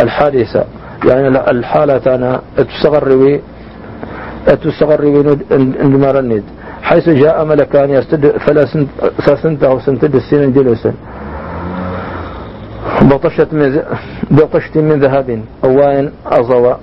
[0.03, 0.65] الحادثة.
[1.09, 3.41] يعني الحالة أنا تستغربي
[4.47, 5.21] تستغربي
[5.53, 6.45] اندمار الند
[6.83, 10.93] حيث جاء ملكان يستد فلا سنته سنتد السنين جلوسا.
[13.03, 13.83] بطشت من
[14.31, 15.43] بطشت من ذهب.
[15.65, 16.77] أوان أضوى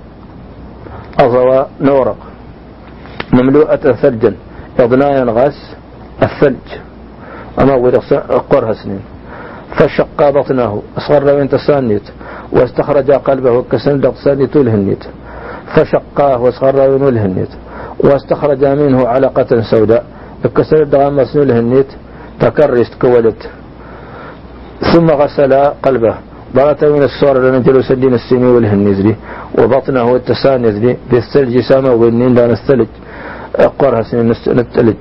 [1.20, 2.16] أضوى نورق.
[3.32, 4.34] مملوءة ثلجا
[4.80, 5.58] إضنايا غاس
[6.22, 6.68] الثلج.
[7.60, 7.74] أما
[8.50, 9.00] قرها سنين.
[9.78, 12.02] فشق بطنه أصغر وين تسانيت
[12.52, 15.04] واستخرج قلبه كسند سانيت الهنيت
[15.74, 17.52] فشقاه وأصغر وين الهنيت
[18.04, 20.04] واستخرج منه علقة سوداء
[20.56, 21.86] كسند غامس الهنيت
[22.40, 23.40] تكرست كولت
[24.92, 25.52] ثم غسل
[25.86, 26.14] قلبه.
[26.56, 29.14] ضغط من الصور لنا جلوس الدين السمي والهنزلي
[29.58, 32.88] وبطنه التسانيت بالثلج سما والنين دان الثلج
[33.78, 34.96] قرها سنين نتلج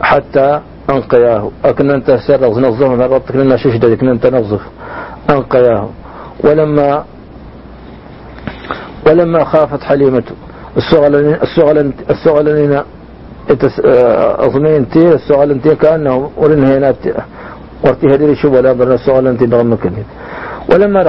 [0.00, 1.50] حتى أنقياه.
[1.64, 4.60] أكن أنت سرغ نظف من ربك لنا ششدة كن أنت نظف
[5.30, 5.88] أنقياه.
[6.44, 7.04] ولما
[9.06, 10.22] ولما خافت حليمة
[12.10, 12.82] السغلين
[14.46, 16.94] أظنين تي السؤال انتي كأنه ورن هنا
[17.84, 19.20] ورتي هدي شو ولا برنا
[19.52, 20.04] نغم مكنين
[20.72, 21.00] ولما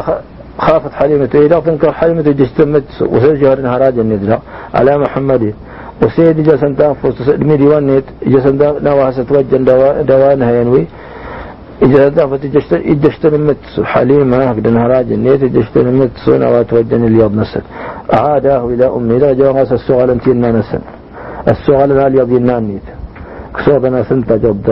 [0.59, 4.41] خافت حليمة إذا تنكر حليمة جستمت وسجهر هراج الندرة
[4.73, 5.53] على محمد.
[6.03, 8.53] وسيد جسن تنفس مي ديوان نيت جسن
[8.87, 9.63] نواها ستوجن
[10.09, 10.83] دوانها ينوي
[11.83, 12.41] إجا ضافت
[12.93, 17.63] إجشتنمت حليمة قدن هراج النيت إجشتنمت سونا وتوجن اليض نسل
[18.17, 20.81] أعاده إلى أمي لا جواغس السؤال انتين نسل
[21.53, 22.87] السؤال اليض ينانيت
[23.55, 24.67] كسوضنا سنتا جد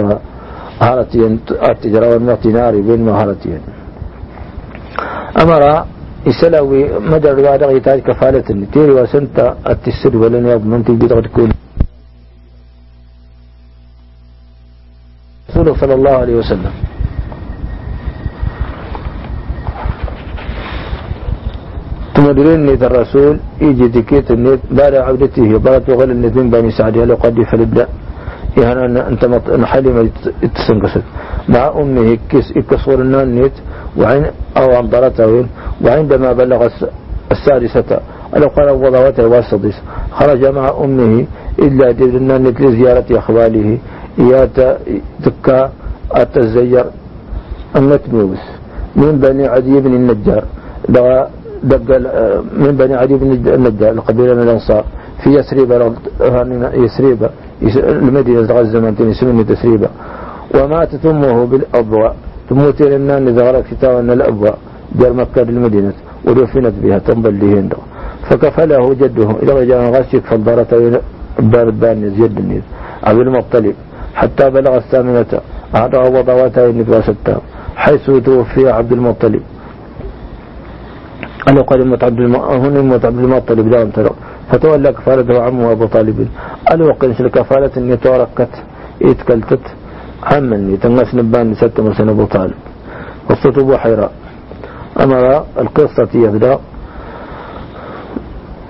[0.82, 1.40] هارتين
[1.70, 3.62] التجارة ناري بين مهارتين
[5.42, 5.62] أمر
[6.28, 11.50] يسلوي مدى الرياضة يتاج كفالة تيري وسنتا التسر ولن يضمن تقدر تكون
[15.50, 16.72] رسوله صلى الله عليه وسلم.
[22.16, 27.16] تمدرين نيت الرسول يجي دكيت النيت بعد عودته بلد وغل النيت من بني سعدي هل
[27.16, 27.88] قد فلبدا
[28.62, 29.24] يعني أنت
[29.66, 30.10] حلمة
[30.56, 31.04] تسنقصت
[31.50, 33.52] مع أمه كس إكسور النيت
[33.98, 34.26] وعين
[34.58, 35.46] أو أنظرته
[35.86, 36.70] وعندما بلغ
[37.32, 38.00] السادسة
[38.36, 39.76] ألو قال وضوات الواسطس
[40.12, 41.26] خرج مع أمه
[41.60, 43.78] إلا النيت لزيارة أخواله.
[44.20, 44.78] إيات
[45.24, 45.72] تكا
[46.12, 46.86] أتزير.
[47.76, 48.44] النتموس
[48.96, 50.44] من بني عدي بن النجار.
[51.64, 51.90] دق
[52.64, 54.84] من بني عدي بن النجار القبيلة من الأنصار.
[55.24, 55.72] في يسريب
[56.84, 57.30] يسريب
[57.78, 59.90] المدينة غزة من يسموني تسريبا
[60.56, 62.16] وماتت أمه بالأضواء
[62.50, 64.58] تموت لنا نذغر كتاب أن الأبواء
[64.96, 65.94] جار مكة للمدينة
[66.26, 67.74] ودفنت بها تنبل لهند
[68.30, 71.02] فكفله جده إلى رجال غاسك فالضارة
[71.40, 72.64] بان بان يد النيز
[73.04, 73.76] عبد المطلب
[74.16, 75.32] حتى بلغ الثامنة
[75.76, 77.42] أعطى وضواته النفاسة
[77.76, 79.42] حيث توفي عبد المطلب.
[81.50, 82.20] أنا قال عبد
[82.64, 84.10] هنا موت عبد المطلب دام ترى
[84.52, 86.28] فتولى كفالته عمه أبو طالب.
[86.72, 88.54] أنا وقنش الكفالة أني توركت
[89.02, 89.66] إتكلتت.
[90.32, 92.60] عمني تنغس نبان ست مرسن أبو طالب.
[93.30, 94.12] قصة أبو حيراء
[95.04, 96.60] أمر القصة يبدأ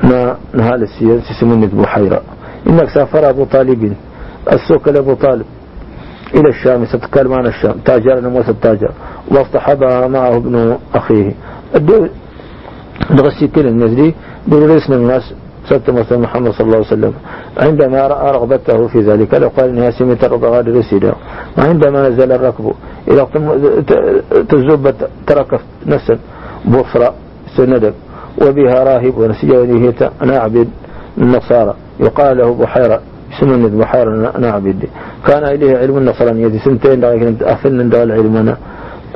[0.04, 2.24] ما نهال السياسة سمنة أبو حيراء
[2.68, 3.94] إنك سافر أبو طالب
[4.54, 5.46] السوق لأبو طالب.
[6.36, 7.76] إلى الشام ستكلم عن الشام.
[7.86, 8.92] تاجر موسى التاجر
[9.32, 11.32] واصطحبها معه ابن أخيه.
[13.12, 14.14] نغسي كل النزلي
[14.48, 15.34] برسم الناس
[15.70, 17.14] سبت مثل محمد صلى الله عليه وسلم.
[17.58, 21.14] عندما رأى رغبته في ذلك لقال إنها سمت رضغاد رسيدا
[21.58, 22.74] وعندما نزل الركب
[23.08, 23.28] إلى
[24.50, 24.94] تزب
[25.28, 26.18] ترك نسل
[26.66, 27.14] بصرى
[27.56, 27.94] سندب
[28.42, 30.70] وبها راهب ونسي ونهيت نعبد
[31.18, 31.74] النصارى.
[32.00, 33.00] يقال له بحيرة
[33.40, 34.80] سنن بحيرة نعبد.
[35.28, 38.56] كان إليه علم النصرانية سنتين لكن أفن العلم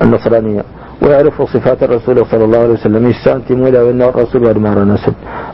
[0.01, 0.63] النصرانية.
[1.03, 3.09] ويعرف صفات الرسول صلى الله عليه وسلم.
[3.09, 5.13] يستانتي مولا وإن الرسول ودمار نسل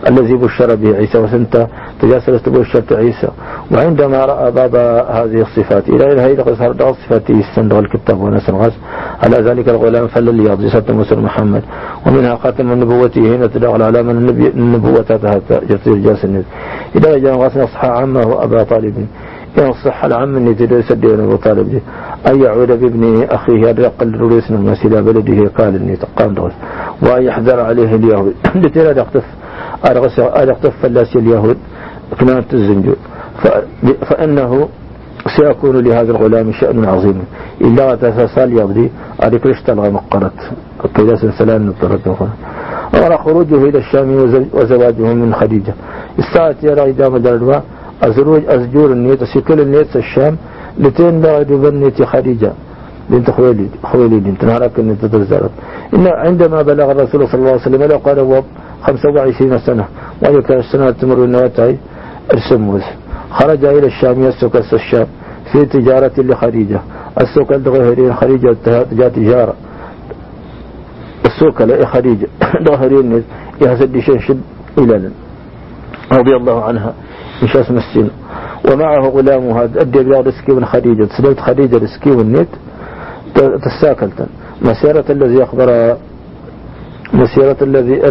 [0.09, 1.67] الذي بشر به عيسى وسنت
[2.01, 3.29] تجاسرت بشرت عيسى.
[3.71, 4.75] وعندما رأى بعض
[5.17, 8.71] هذه الصفات إلى إلى هذه صار بعض صفات يستند الكتاب ونسل غاز.
[9.23, 11.63] على ذلك الغلام فل الياض مسر محمد.
[12.05, 13.47] ومنها خاتم النبوة هنا
[14.01, 16.43] من النبي النبوة تهت جسر جاسن
[16.95, 19.07] إذا جاء غاز؟ نصح عمه أبا طالب.
[19.57, 21.81] ينصح العم اللي تدرس الدين أبو طالب دي
[22.27, 25.51] أن يعود بابن أخيه الرقل رؤيسنا الناس إلى بلده.
[25.57, 26.53] قال إني تقام دغس
[27.01, 28.33] وأن يحذر عليه اليهود.
[28.55, 29.23] لتلا يقطف
[29.89, 31.57] أرغس أرغطف فلاس اليهود.
[32.19, 32.93] كنانة الزنجو
[34.09, 34.69] فإنه
[35.37, 37.23] سيكون لهذا الغلام شأن عظيم.
[37.61, 38.89] إلا تساسال يبدي.
[39.23, 40.39] أريك رشتل مقرت
[40.95, 42.07] قيلاس سلام نطرت
[42.95, 44.09] أمر خروجه إلى الشام
[44.53, 45.73] وزواجه من خديجة.
[46.19, 47.59] استعت يرى إدامة دردوا
[48.03, 50.37] أزروج أزجور النيت سكل النيت الشام
[50.77, 52.51] لتين بعد بنت خديجة.
[53.09, 55.51] بنت خويلد خويلد بنت نهارك النيت تزارت
[55.93, 58.43] إن عندما بلغ الرسول صلى الله عليه وسلم قال هو
[58.83, 59.85] 25 سنة
[60.21, 61.77] وذلك السنة تمر النواتعي
[62.33, 62.81] السموز
[63.31, 65.07] خرج إلى الشام يسوق الشام
[65.51, 66.81] في تجارة لخديجة.
[67.21, 68.55] السوق الغهرين خديجة
[68.91, 69.53] جاء تجارة.
[71.25, 72.27] السوق لخديجة
[72.69, 73.23] ظهرين
[73.61, 74.41] يهزد شد
[74.77, 75.11] إلى
[76.11, 76.93] رضي الله عنها.
[77.43, 78.09] مش اسم السن
[78.71, 81.07] ومعه غلامها أدي بلا رسكي من خديجة.
[81.17, 82.47] سلمت خديجة رسكي والنت
[83.35, 84.27] تساكلتا.
[84.61, 85.97] مسيرة الذي أخبر
[87.13, 88.07] مسيرة الذي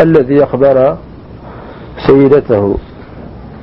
[0.00, 0.96] الذي أخبر
[2.06, 2.76] سيدته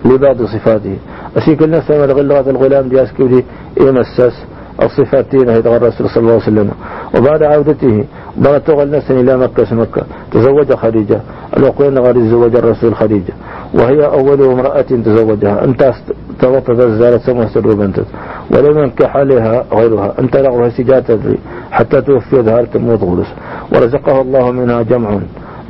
[0.05, 0.97] لبعض صفاته.
[1.37, 3.45] أسيك الناس ما تغلغ هذا الغلام دي أسكي ودي
[3.81, 4.45] إمسس
[4.81, 6.71] الصفاتين هيدا الرسول صلى الله عليه وسلم.
[7.17, 8.05] وبعد عودته
[8.37, 10.03] بغت تغل إلى مكة مكة.
[10.31, 11.21] تزوج خديجة.
[11.57, 13.33] الوقوين غير تزوج الرسول خديجة.
[13.73, 15.63] وهي أول امرأة تزوجها.
[15.63, 15.93] أنت
[16.39, 18.05] توطت الزالة سموه سر بنتت
[18.51, 20.13] ولم ينكح عليها غيرها.
[20.19, 21.37] أنت لغوها سجاة تدري
[21.71, 23.27] حتى توفي ظهر تموت غلس.
[23.73, 25.19] ورزقه الله منها جمع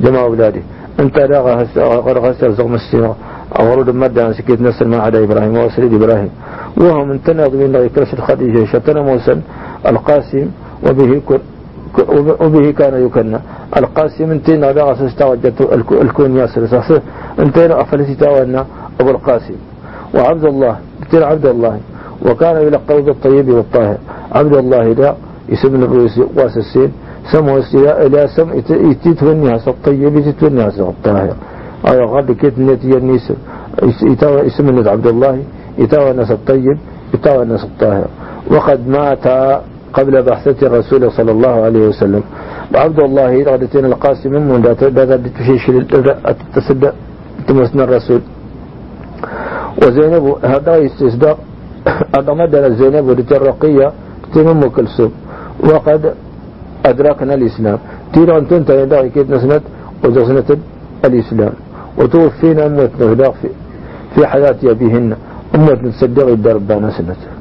[0.00, 0.62] جمع أولاده.
[1.00, 3.16] أنت لغها غرغها سرزق مسيرة
[3.60, 6.30] أورد مدى سكيت نسر ما عدا إبراهيم وأسرد إبراهيم.
[6.76, 9.40] وهو من تنظم من كرشد خديجة شتنا موسى
[9.86, 10.50] القاسم.
[10.86, 11.20] وبه
[12.40, 13.38] وبه كان يكنى
[13.76, 15.60] القاسم انتين على أساس توجدت
[15.92, 16.62] الكون ياسر.
[17.38, 18.66] انتين أفلسي تاوانا
[19.00, 19.54] أبو القاسم
[20.14, 20.76] وعبد الله.
[21.02, 21.78] انتين عبد الله.
[22.26, 23.98] وكان يلقب بالطيب والطاهر.
[24.32, 25.14] عبد الله لا
[25.52, 26.92] اسم الرئيس واسسين
[27.32, 28.48] سمو إلى سم
[28.90, 31.36] يتتوني هسا الطيب يتتوني هسا الطاهر.
[31.88, 33.32] أو غالي كيت نتي النيس
[34.02, 35.42] يتاوى اسم الناس عبد الله.
[35.78, 36.78] يتاوى الناس الطيب.
[37.14, 38.08] يتاوى الناس الطاهر.
[38.50, 39.26] وقد مات
[39.92, 42.22] قبل بعثة الرسول صلى الله عليه وسلم.
[42.74, 45.64] عبد الله غدتين القاسم من ذات ذات تشيش
[46.54, 46.94] تصدق
[47.48, 48.20] تمسنا الرسول.
[49.82, 50.74] وزينب هذا
[52.16, 53.92] هذا مدى زينب ودت الرقية
[54.34, 55.12] تمم كلثوم.
[55.64, 56.14] وقد
[56.86, 57.78] أدركنا الإسلام.
[58.12, 59.62] تيرا تنتهي داعي كيد نسنت
[60.04, 60.48] وجسنة
[61.04, 61.52] الإسلام.
[61.98, 63.48] وتوفينا أمتنا في,
[64.14, 65.16] في حياة أبيهن.
[65.54, 66.68] أمتنا تصدق الدرب
[66.98, 67.37] سنة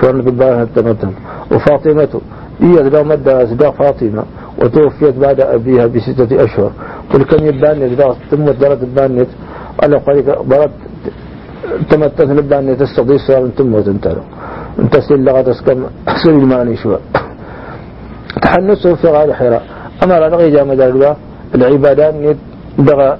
[0.00, 1.12] شوان بالباها التمتن
[1.52, 2.12] وفاطمة
[2.60, 4.24] هي ذا مدى أصداق فاطمة.
[4.58, 6.72] وتوفيت بعد أبيها بستة أشهر.
[7.10, 9.30] قل كم يباني ذا تمت درت بانت
[9.84, 10.70] أنا قريك برد
[11.90, 14.22] تمتت نباني تستقضي سؤال تمت انتلو
[14.78, 15.78] انت سيل لغة تسكم
[16.22, 16.98] سيل الماني شوى.
[18.42, 19.62] تحنسه في غار حراء
[20.04, 20.80] أمر لغي جامد
[21.54, 22.14] العبادات
[22.78, 23.10] دغى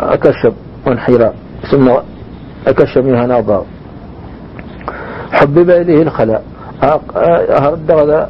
[0.00, 0.54] أكشب
[0.86, 1.34] وانحراء
[1.70, 1.86] ثم
[2.66, 3.64] أكشب منها ناظر.
[5.32, 6.42] حبب إليه الخلاء.
[6.82, 8.28] هذا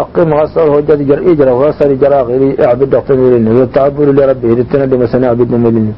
[0.00, 5.06] أقيم غصر وجد جر إجرا وغصر جرا غيري أعبد أقتني لنه والتعبد لربه للتنى لما
[5.06, 5.92] سنعبد من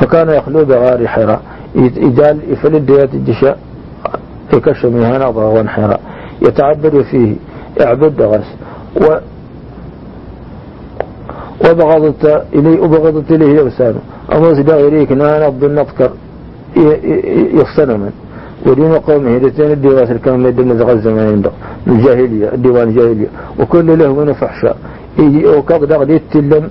[0.00, 1.40] فكان يخلو بغار حراء
[1.76, 3.58] إجال إفلد ديات الجشاء
[4.52, 6.00] يكشف منها نظر وانحراء
[6.42, 7.34] يتعبد فيه
[7.80, 8.54] اعبد غرس
[8.96, 9.16] و
[11.70, 13.68] وبغضت إليه وبغضت إليه
[14.54, 16.10] سدا إليك أنا أبدو النذكر
[17.54, 18.10] يصنما
[18.66, 21.50] ودين قومه الاثنين الديوان الكلام من الدين زغل الزمان عنده
[21.86, 23.28] الجاهلية الديوان الجاهلية.
[23.58, 24.76] وكل له من فحشاء
[25.18, 26.70] يجي وكذا دغ يتلم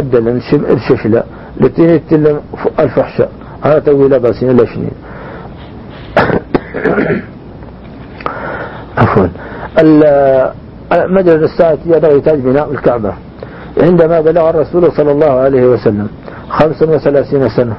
[0.00, 0.40] الدلن
[0.70, 1.22] الششلة
[1.60, 2.40] الاثنين يتلم
[2.80, 3.30] الفحشاء.
[3.62, 4.90] هذا توي لباسين الاشنين
[8.98, 9.26] عفوا.
[10.92, 13.12] مجرد الساعة يتاج بناء الكعبة.
[13.82, 16.08] عندما بلغ الرسول صلى الله عليه وسلم
[16.48, 17.76] خمسا وثلاثين سنة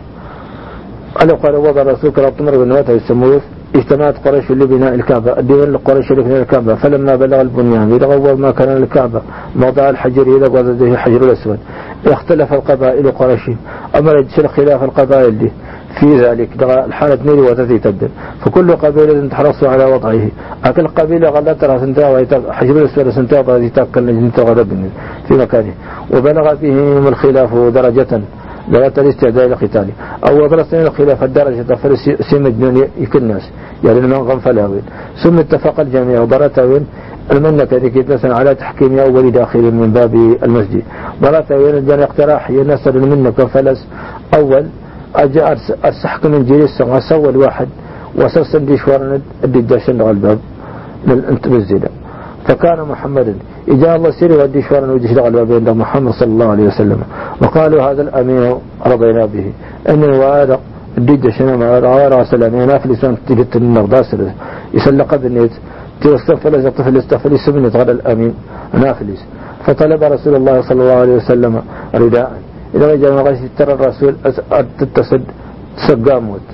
[1.19, 3.41] قال قال وضع الرسول كرة طمر بن واتها يسموه.
[3.75, 5.39] اجتمعت قريش لبناء الكعبة.
[5.39, 6.75] الديوان لقريش لبناء الكعبة.
[6.75, 9.21] فلما بلغ البنيان إذا أول ما كان الكعبة
[9.55, 11.59] موضع الحجر إلى وضعه الحجر الأسود.
[12.07, 13.49] اختلف القبائل قريش.
[13.95, 15.51] أمر يجسل خلاف القبائل دي.
[15.99, 18.09] في ذلك الحالة نيري وتثي تبدل.
[18.45, 20.27] فكل قبيلة تحرص على وضعه.
[20.65, 22.09] أكل قبيلة غلت ترى سنتها
[22.51, 24.89] حجر الأسود سنتها وضعه تأكل غلب
[25.27, 25.73] في مكانه.
[26.13, 28.21] وبلغ فيهم الخلاف درجة.
[28.71, 29.93] درجة الاستعداد لقتاله
[30.29, 33.49] أو درسنا الخلاف الدرجة فلسي مجنون يكن الناس.
[33.83, 34.81] يعني من غنفلاوين
[35.23, 36.85] ثم اتفق الجميع وبرتاوين
[37.31, 40.83] المنة ذيك مثلا على تحكيم أول داخل من باب المسجد.
[41.21, 43.87] برتاوين الجن اقتراح ينسل المنة كفلس
[44.35, 44.65] أول
[45.15, 47.67] أجاء السحق من جلس سوى الواحد.
[48.15, 50.39] وسلسل ديشوار الدجاشن الباب.
[51.07, 51.89] للانتبزيدا
[52.47, 53.35] فكان محمد
[53.69, 56.99] إجا الله سيري ودي شوارا ودي شلغ البابين محمد صلى الله عليه وسلم.
[57.41, 58.43] وقالوا هذا الأمين
[58.85, 59.45] رضينا به.
[59.89, 60.59] أنه وهذا
[60.97, 64.15] الديد شنو ما غير سلام يناف لسان تجت النغداس
[64.73, 65.51] يسلق بالنيت
[66.01, 68.33] تستغفر لك طفل يستغفر يسمنت غدا الأمين
[68.73, 69.21] نافلس
[69.65, 71.53] فطلب رسول الله صلى الله عليه وسلم
[71.95, 72.31] رداء.
[72.75, 74.13] إذا جاء غيث ترى الرسول
[74.79, 75.23] تتصد
[75.87, 76.45] سقاموت.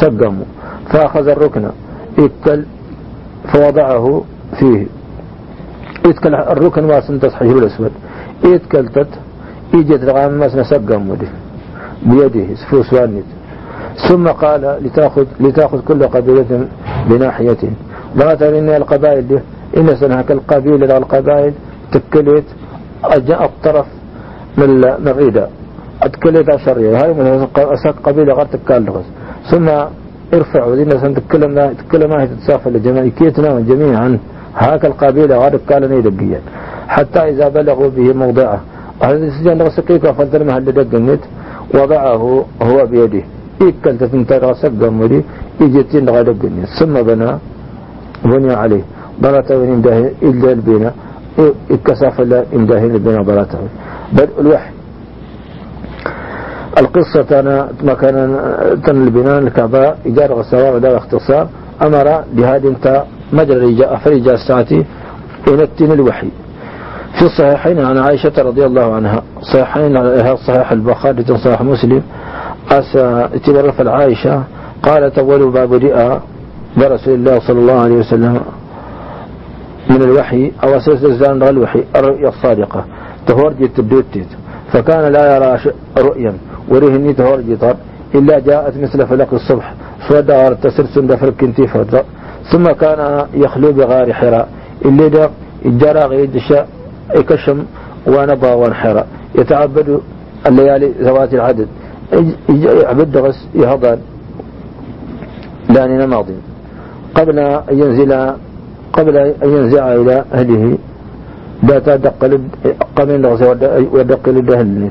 [0.00, 0.44] سقامو
[0.90, 1.64] فأخذ الركن.
[2.18, 2.60] يكل
[3.52, 4.24] فوضعه
[4.58, 4.86] فيه.
[6.08, 7.92] يتكل الركن واسن تصحيح الأسود.
[8.44, 9.08] يتكلتت
[9.74, 11.28] يجد رغم ما سنسقم مده
[12.02, 13.24] بيده سفوس وانت
[14.08, 16.68] ثم قال لتأخذ, لتأخذ كل قبيلة
[17.08, 17.62] بناحية.
[18.16, 19.38] لا ترين القبائل دي
[19.76, 21.52] إن سنهك القبيلة القبائل
[21.92, 22.44] تكلت
[23.04, 23.86] أجاء الطرف
[24.58, 25.50] من الرداء
[26.02, 29.02] أتكلت أشرية هاي من أساق قبيلة غير تكال
[29.50, 29.68] ثم
[30.34, 34.18] ارفعوا ذي سن تتكلم تتكلم ما هي تتسافر لجميع كيتنا جميعا.
[34.56, 36.40] هاك القبيلة غارب قال نيدقيا
[36.88, 38.60] حتى إذا بلغوا به موضعه.
[39.02, 39.62] هذا السجن
[40.08, 41.22] وفضل ما هل دقنت
[41.74, 43.24] وضعه هو بيده.
[43.62, 45.24] إكل تتنتر سقمري
[45.60, 47.30] إجتين غدقنت ثم بنى
[48.24, 48.84] بني عليه.
[49.22, 50.94] بلاته إمداه إلا البناء.
[51.70, 53.58] إكساف الله إمداه البناء بلاته
[54.12, 54.70] بدء الوحي.
[56.78, 58.16] القصة أنا ما كان
[58.84, 61.48] تن البناء الكعبة إيجار غسوار ودا اختصار.
[61.82, 63.02] أمر بهذه انت
[63.32, 64.66] مجرى جاء فرجاء الساعة
[65.48, 66.28] ينتن الوحي.
[67.18, 72.02] في الصحيحين عن عائشة رضي الله عنها صحيحين عليها صحيح البخاري صحيح مسلم
[72.70, 74.42] أسا اتبرف العائشة
[74.82, 76.22] قالت أول باب رئة
[76.76, 78.40] برسول الله صلى الله عليه وسلم
[79.90, 82.84] من الوحي أو أساس الزان الوحي الرؤيا الصادقة
[83.26, 84.26] تهور جيت الدوتيت
[84.72, 85.58] فكان لا يرى
[85.98, 86.34] رؤيا
[86.68, 87.74] ورهني تهور جيتر
[88.14, 89.74] إلا جاءت مثل فلق الصبح
[90.08, 91.66] فدار تسرسن دفر كنتي
[92.52, 94.48] ثم كان يخلو بغار حراء.
[94.84, 95.30] اللي دا
[95.64, 96.68] جرى غيد شاء
[97.16, 97.64] يكشم
[98.06, 100.00] ونبا وانحراء يتعبد
[100.46, 101.68] الليالي ذوات العدد.
[102.48, 103.98] يعبد غس يهضان.
[105.74, 106.34] لاننا ماضي.
[107.14, 108.12] قبل أن ينزل
[108.92, 110.78] قبل أن ينزع إلى أهله.
[111.62, 112.22] باتا دق
[112.96, 113.24] قمن
[113.92, 114.90] ودق لدهن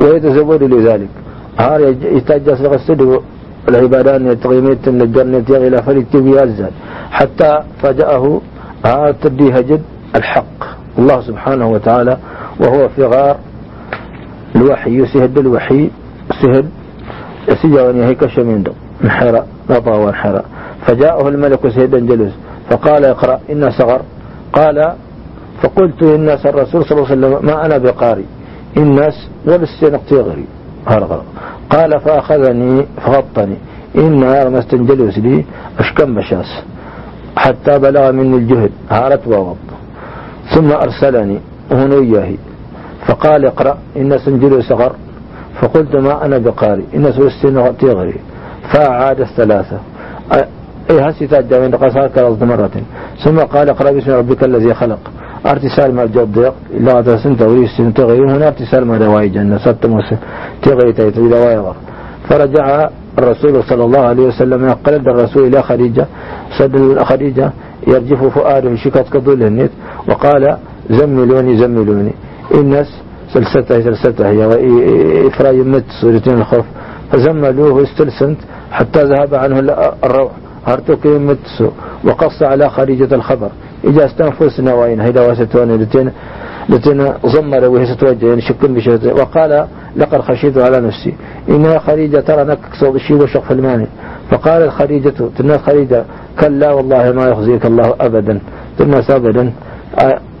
[0.00, 1.08] ويتزود لذلك.
[1.58, 3.22] هار يحتاج أصدق الصدق
[3.68, 6.70] العبادات يتغيميت الجنة إلى فريق يزال
[7.10, 8.40] حتى فجأه
[8.86, 9.82] هار تدي هجد
[10.16, 10.76] الحق.
[10.98, 12.18] الله سبحانه وتعالى
[12.60, 13.36] وهو في غار
[14.56, 15.90] الوحي يسهد الوحي
[16.42, 16.68] سهد
[17.62, 18.72] سجاوني هيك شمين دو
[19.04, 20.42] انحرى نطى وانحرى
[20.86, 22.32] فجاءه الملك سيدا جلس
[22.70, 24.00] فقال اقرأ إن صغر.
[24.52, 24.92] قال
[25.62, 28.24] فقلت للناس الرسول صلى الله عليه وسلم ما أنا بقاري
[28.76, 30.44] الناس ولسنق تغري
[30.86, 31.22] هرغر
[31.70, 33.56] قال فأخذني فغطني.
[33.96, 35.44] إن ما استنجلس لي
[35.78, 36.62] أشكم بشاس.
[37.36, 39.56] حتى بلغ مني الجهد هارت وغض
[40.54, 42.34] ثم أرسلني هنا إياه
[43.06, 44.92] فقال اقرأ إن سنجل صغر.
[45.60, 48.20] فقلت ما أنا بقاري إن سوستين تغري
[48.72, 49.78] فأعاد الثلاثة.
[50.90, 52.70] أي هسي تاجا من قصار مرة
[53.24, 54.98] ثم قال اقرأ باسم ربك الذي خلق.
[55.50, 59.58] ارتسال ما الجو ضيق إلا تسنت وريس تغير هنا ارتسال ما دواي جنة.
[59.58, 60.16] ست موسى
[60.62, 61.56] تغير تيتري دواي
[62.28, 62.88] فرجع
[63.18, 66.06] الرسول صلى الله عليه وسلم قلد الرسول إلى خديجة.
[66.58, 67.50] صد خديجة
[67.86, 69.70] يرجف فؤاده شكت كضل النت.
[70.08, 70.56] وقال
[70.90, 72.12] زملوني زملوني.
[72.54, 72.88] الناس
[73.34, 74.28] سلسته سلسته.
[74.28, 76.66] هي وإفراي مت سورتين الخوف.
[77.12, 78.38] فزملوه استلسنت.
[78.70, 79.58] حتى ذهب عنه
[80.04, 80.32] الروح.
[80.66, 81.70] هرتوك متسو.
[82.04, 83.50] وقص على خريجة الخبر.
[83.84, 86.10] إجا استنفسنا وين هيدا وستوان لتين
[86.68, 91.14] لتين ضمر وهي ستوجه يعني شكل بشهد وقال لقد خشيت على نفسي.
[91.48, 93.86] إنها خريجة ترى نكسر الشيء وشق الماني
[94.30, 96.04] فقال خريجة تنا خريجة
[96.40, 98.40] كلا والله ما يخزيك الله أبدا.
[98.78, 99.52] تنا أبدا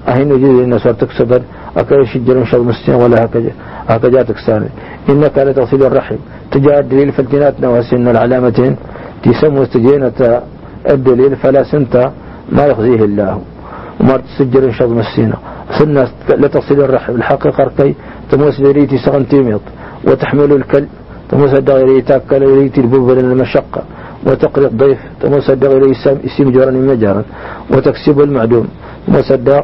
[0.08, 1.42] أهين جزي إن صارتك صدر
[1.76, 3.50] أكا شجر شر مستين ولا هكذا
[3.88, 4.68] هكذا تكساني
[5.08, 6.16] إنك تصل الرحم.
[6.52, 8.76] تجاه دليل فالجناتنا وسن العلامتين
[9.26, 10.20] تسمو استجينة
[10.94, 11.94] الدليل فلا سنت
[12.56, 13.32] ما يخزيه الله.
[14.00, 15.38] وما تسجل شر مسينا.
[15.78, 16.08] سنة
[16.42, 16.78] لا تصل
[17.18, 17.94] الحقيقة ركي
[18.30, 19.60] تموس دريتي سغنتيميط
[20.06, 20.84] وتحمل الكل
[21.30, 23.82] تموس الدغيري تاكل وريتي البوبل المشقة
[24.26, 25.90] وتقري الضيف تموس الدغيري
[26.28, 27.22] اسم جرا مجارا.
[27.72, 28.68] وتكسب المعدوم.
[29.06, 29.60] تموس الدغ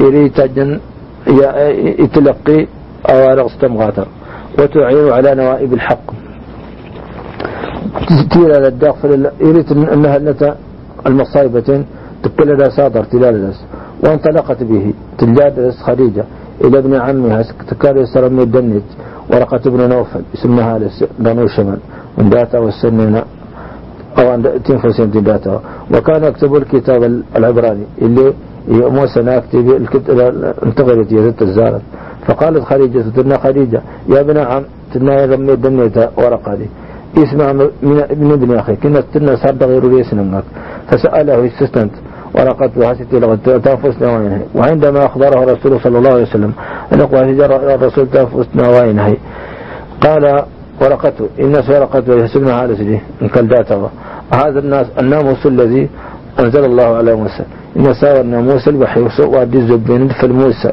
[0.00, 0.80] يريد جن
[2.02, 2.66] يتلقي
[3.10, 4.06] أوارق استمغاتر
[4.58, 6.21] وتعين على نوائب الحق.
[8.32, 10.56] تير على الداخل يريد أنها لتا
[11.06, 11.84] المصايبتين
[12.22, 13.52] تقول لها صادر تلال
[14.04, 14.84] وانطلقت به
[15.18, 16.24] تلاد خديجة
[16.64, 18.82] إلى ابن عمها تكاد يسر من الدنج
[19.32, 20.78] ورقة ابن نوفل اسمها
[21.18, 21.78] بنو شمال
[22.18, 23.14] من داتا والسنين
[24.18, 25.60] أو أن تنفسين داتا.
[25.94, 28.32] وكان يكتب الكتاب العبراني اللي
[28.68, 29.66] موسى ناكتب
[30.66, 31.80] انتقلت يزت الزارة
[32.26, 34.62] فقالت خديجة تنا خديجة يا ابن عم
[34.94, 36.66] تنا يغمي دنيتا ورقة دي
[37.18, 37.52] اسمع
[38.22, 40.44] من ابن أخي كنا تنا صار غير ليس نمك
[40.88, 41.92] فسأله استثنت
[42.34, 46.52] ورقت وحسيت لغت تنفس نوائنها وعندما أخبره الرسول صلى الله عليه وسلم
[46.92, 49.14] أن جرى الرسول تنفس نوائنها
[50.00, 50.44] قال
[50.82, 53.90] ورقته الناس ورقته يحسبنا على سجيه إن كالداتا
[54.34, 55.88] هذا الناس الناموس الذي
[56.40, 57.44] أنزل الله على موسى.
[57.76, 60.72] إن ساوى الناموس الوحي وأدي الزبين فالموسى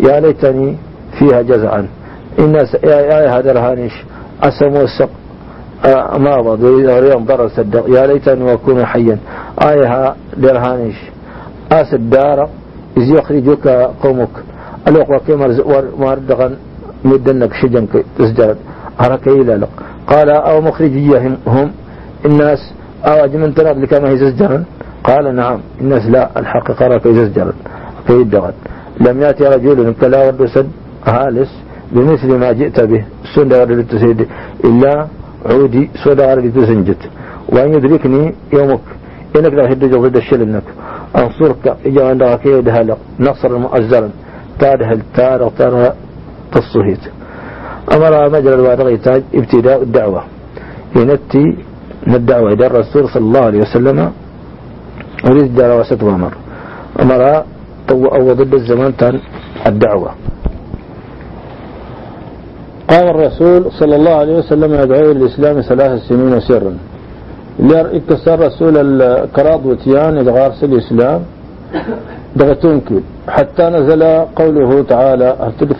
[0.00, 0.76] يا ليتني
[1.18, 1.88] فيها جزعا.
[2.38, 2.54] إن
[2.84, 4.04] يا هذا الهانش
[4.42, 5.23] أسموسق ما
[5.86, 7.84] وضع ريم ضرر صدق.
[7.88, 9.18] يا ليتني أكون حيا.
[9.62, 10.98] آيها لرهانش
[11.72, 12.48] آس الدار
[12.96, 13.68] إذ يخرجك
[14.02, 14.28] قومك.
[14.88, 15.46] الوقوة كما
[15.98, 16.56] مردغا
[17.04, 18.56] مدنك شجنك تسجد
[19.00, 19.66] أرك إلى
[20.06, 21.70] قال أو مخرجيهم هم.
[22.24, 22.72] الناس
[23.04, 24.64] أو أجمن تناد لك ما هي زجرا؟
[25.04, 25.60] قال نعم.
[25.80, 26.30] الناس لا.
[26.36, 27.52] الحقيقة راك زجرا.
[28.06, 28.54] في دغت
[29.00, 30.70] لم يأتي رجل كلا ورد سد
[31.06, 31.50] هالس
[31.92, 33.04] بمثل ما جئت به.
[33.34, 34.26] سنة ورد تسيد
[34.64, 35.06] إلا
[35.50, 37.02] عودي سودا ورد تسنجت
[37.52, 38.86] وأن يدركني يومك.
[39.36, 40.62] إنك لا هدج ضد الشلنك
[41.16, 44.10] أنصرك إجا عندك كيدها لك نصر مؤزرا
[44.58, 45.74] تادهل تار تار
[46.52, 47.04] تصهيت.
[47.94, 50.22] أمر مجرى الوارغ تاج ابتداء الدعوة.
[50.96, 51.44] ينتي
[52.06, 53.98] من الدعوة إلى الرسول صلى الله عليه وسلم.
[55.24, 56.32] وريد دراسة وامر.
[57.02, 57.22] أمر
[57.90, 59.20] أو ضد الزمان تان
[59.66, 60.10] الدعوة.
[62.90, 66.72] قام الرسول صلى الله عليه وسلم يدعو الإسلام ثلاث سنين سرا
[67.98, 71.20] يكسر رسول الكراض وتيان إدغار الإسلام.
[72.36, 74.02] دغتونكي حتى نزل
[74.40, 75.28] قوله تعالى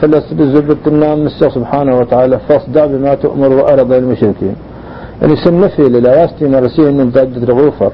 [0.00, 4.56] فلست بالزبط النام مسا سبحانه وتعالى فاصدع بما تؤمر وأرض المشركين.
[5.22, 7.92] يعني سنفيل لا يستي مرسية من تجد رغوفر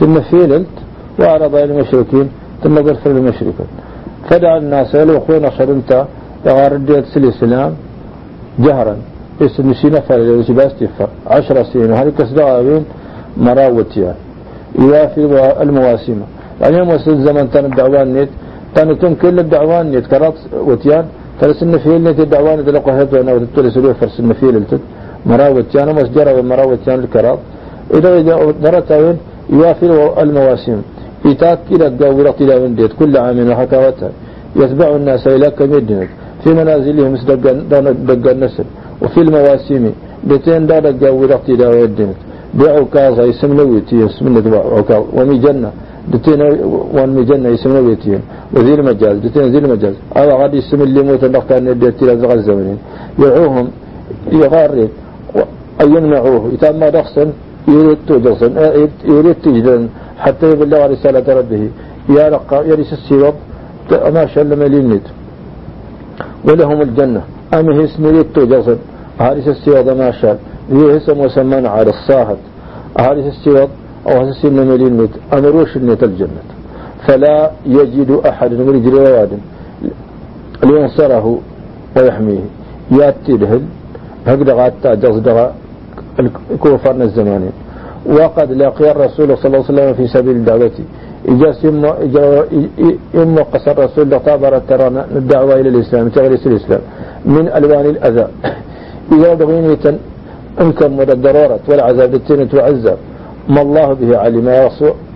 [0.00, 0.72] سنفيلت
[1.20, 2.26] وأرض المشركين.
[2.62, 3.68] ثم ظرف المشركين.
[4.28, 6.00] فدع الناس يلو أخونا شرمتا
[6.46, 7.72] يغار الديت الإسلام.
[8.58, 8.96] جهرا.
[9.40, 11.90] بس نسينا فعل باستفر عشر سنين.
[11.92, 12.84] وهذه كسدغابين
[13.36, 14.14] مراوتيان
[14.78, 15.20] يوافي
[15.62, 16.20] المواسم.
[16.60, 18.28] يعني موسم الزمن تن الدعوان نيت.
[18.74, 20.06] تن تون كل الدعوان نيت.
[20.06, 20.34] كرات
[20.68, 21.04] وتيان.
[21.40, 24.80] ترى سن في نيت الدعوان إذا لقوا هذا أنا وتطلع سلوه فرس سن في للتد
[25.26, 25.88] مراوتيان.
[25.88, 27.38] ومسجرة ومراوتيان الكرات.
[27.94, 28.34] إذا إذا
[28.64, 29.16] درتين
[29.50, 29.86] يوافي
[30.22, 30.82] المواسم.
[31.26, 32.92] إتاك إلى الدورة إلى من ديت.
[32.92, 34.10] كل عام وحكاوتها.
[34.56, 36.10] يتبع الناس إلى كم يدنك.
[36.44, 37.14] في منازلهم
[38.08, 38.64] دق النسل
[39.02, 39.84] وفي المواسم
[40.28, 42.18] بتين دار الدورة إلى يدنك
[42.54, 44.26] بعكاظ اسم لويتي اسم
[44.76, 45.70] عكاظ ومي جنة
[46.12, 46.40] دتين
[46.96, 48.18] ومي جنة اسم لويتي
[48.54, 52.78] وذي المجاز دتين ذي المجاز هذا غادي اسم اللي موت نقطة نديت إلى زغل الزمنين
[53.22, 53.68] يعوهم
[54.32, 54.88] يغارد
[55.82, 57.24] أن يمنعوه يتم رخصا
[57.68, 58.48] يريد توجصا
[59.04, 59.88] يريد تجدا
[60.18, 61.62] حتى يبلغ رسالة ربه.
[62.16, 63.34] يا رقا يريس السيوط
[64.14, 65.06] ما شاء الله ملينيت
[66.44, 67.22] ولهم الجنة.
[67.54, 68.76] أم هي اسم يريد توجصا
[69.20, 70.38] هارس السيوط ما شاء.
[70.72, 72.36] هي اسم وسمان على الصاهد
[72.98, 73.68] هارس السيوط
[74.06, 76.42] أو هذا السن ملينيت أمروش النيت الجنة.
[77.06, 79.38] فلا يجد أحد من يجري واد
[80.64, 81.38] لينصره
[81.96, 82.44] ويحميه.
[82.90, 83.62] يأتي الهل.
[84.26, 85.54] هكذا غاتا جزدغا
[86.50, 87.52] الكوفرنا الزمانين
[88.06, 90.70] وقد لقي الرسول صلى الله عليه وسلم في سبيل الدعوة
[91.28, 91.64] إجاس
[93.14, 96.80] إما قصر الرسول لطابر ترانا الدعوة إلى الإسلام تغريس الإسلام.
[97.26, 98.26] من ألوان الأذى.
[99.12, 99.98] إذا بغينية
[100.60, 102.96] أنكم الضرورة والعذاب التين تعذب
[103.48, 104.48] ما الله به علم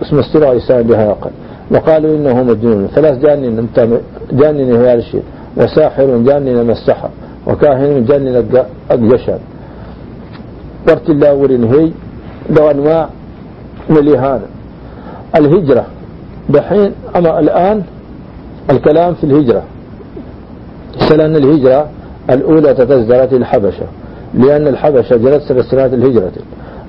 [0.01, 1.31] اسم استرى إسان بها يقل
[1.71, 2.87] وقالوا إنه مجنون.
[2.87, 3.67] ثلاث جانين
[4.31, 5.23] جانين هذا الشيء.
[5.57, 7.09] وساحر جانين مسحة
[7.47, 8.35] وكاهن جانين
[8.91, 9.39] أقجشان
[10.87, 11.91] ورت الله ورين هي
[12.49, 13.09] لو أنواع
[13.89, 14.47] من الإهانة
[15.35, 15.85] الهجرة.
[16.49, 17.83] دحين أما الآن
[18.71, 19.63] الكلام في الهجرة.
[21.09, 21.87] سلان الهجرة
[22.29, 23.85] الأولى تتزدرت الحبشة
[24.33, 26.31] لأن الحبشة جلت سبع سنوات الهجرة.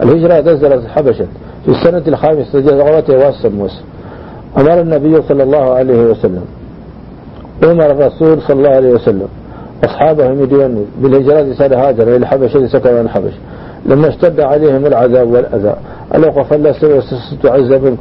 [0.02, 1.26] الهجرة تزدرت الحبشة.
[1.64, 3.80] في السنة الخامسة جزغرت واسموس
[4.58, 6.44] أمر النبي صلى الله عليه وسلم.
[7.64, 9.28] أمر الرسول صلى الله عليه وسلم.
[9.84, 13.32] أصحابه مدينة بالهجرة سنة هاجر إلى الحبشة سكن الحبش
[13.86, 15.74] لما اشتد عليهم العذاب والأذى
[16.14, 16.72] ألقى فلا
[17.42, 17.96] تعذب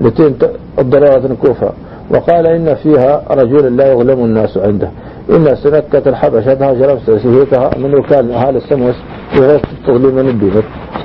[0.00, 0.34] لتين
[0.78, 1.70] الضرورة الكوفة.
[2.10, 4.90] وقال إن فيها رجل لا يظلم الناس عنده.
[5.30, 8.94] إن سنكة الحبشة هاجر سهيتها من وكال أهل السموس
[9.34, 10.62] غير تظلم من الدين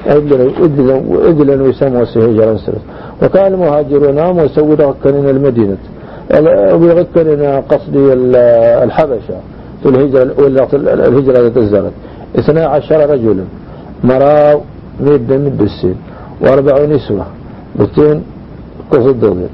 [0.08, 2.82] إدلا ويسموس هجرا سرس
[3.24, 5.78] وكان المهاجرون ناموا يسود غكرين المدينة
[6.80, 8.14] ويغكرين قصدي
[8.84, 9.38] الحبشة
[9.84, 10.68] في الهجرة الأولى
[11.08, 11.92] الهجرة التي
[12.40, 13.44] اثنا عشر رجلا.
[14.04, 14.62] مراو
[15.00, 15.96] ميد مد السين
[16.42, 17.26] وأربع نسوة.
[17.80, 18.24] بتين
[18.92, 19.50] قصد ضغير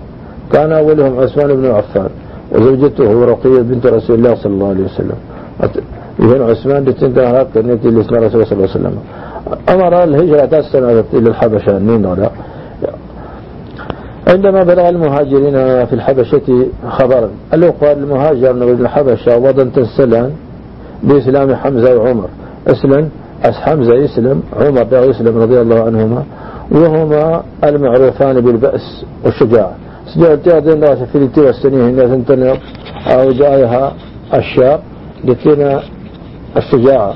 [0.51, 2.09] كان أولهم عثمان بن عفان
[2.51, 5.15] وزوجته رقية بنت رسول الله صلى الله عليه وسلم.
[6.19, 8.97] إذن عثمان بتين تنهاك نتي لاسم رسول الله صلى الله عليه وسلم.
[9.69, 12.29] أمر الهجرة السنة إلى الحبشة نين ولا
[14.27, 20.31] عندما بلغ المهاجرين في الحبشة خبرا قال المهاجر من الحبشة وضن تنسلان
[21.03, 22.29] بإسلام حمزة وعمر.
[22.67, 23.09] أسلم
[23.43, 26.23] أس حمزة يسلم عمر يسلم رضي الله عنهما.
[26.71, 29.75] وهما المعروفان بالبأس والشجاعة.
[30.15, 32.59] سجاعة تيادين لا سفيلتي والسنين هنا تنتنق
[33.07, 33.93] أو جايها
[34.33, 34.79] الشاب
[35.23, 35.83] لكنا
[36.57, 37.15] الشجاعة.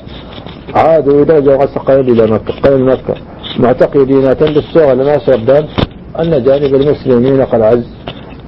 [0.76, 2.54] عادوا إلى جوغس قيل إلى مكة.
[2.64, 3.16] قيل مكة.
[3.60, 5.64] معتقدين تندسوها لما سردان
[6.20, 7.62] أن جانب المسلمين قد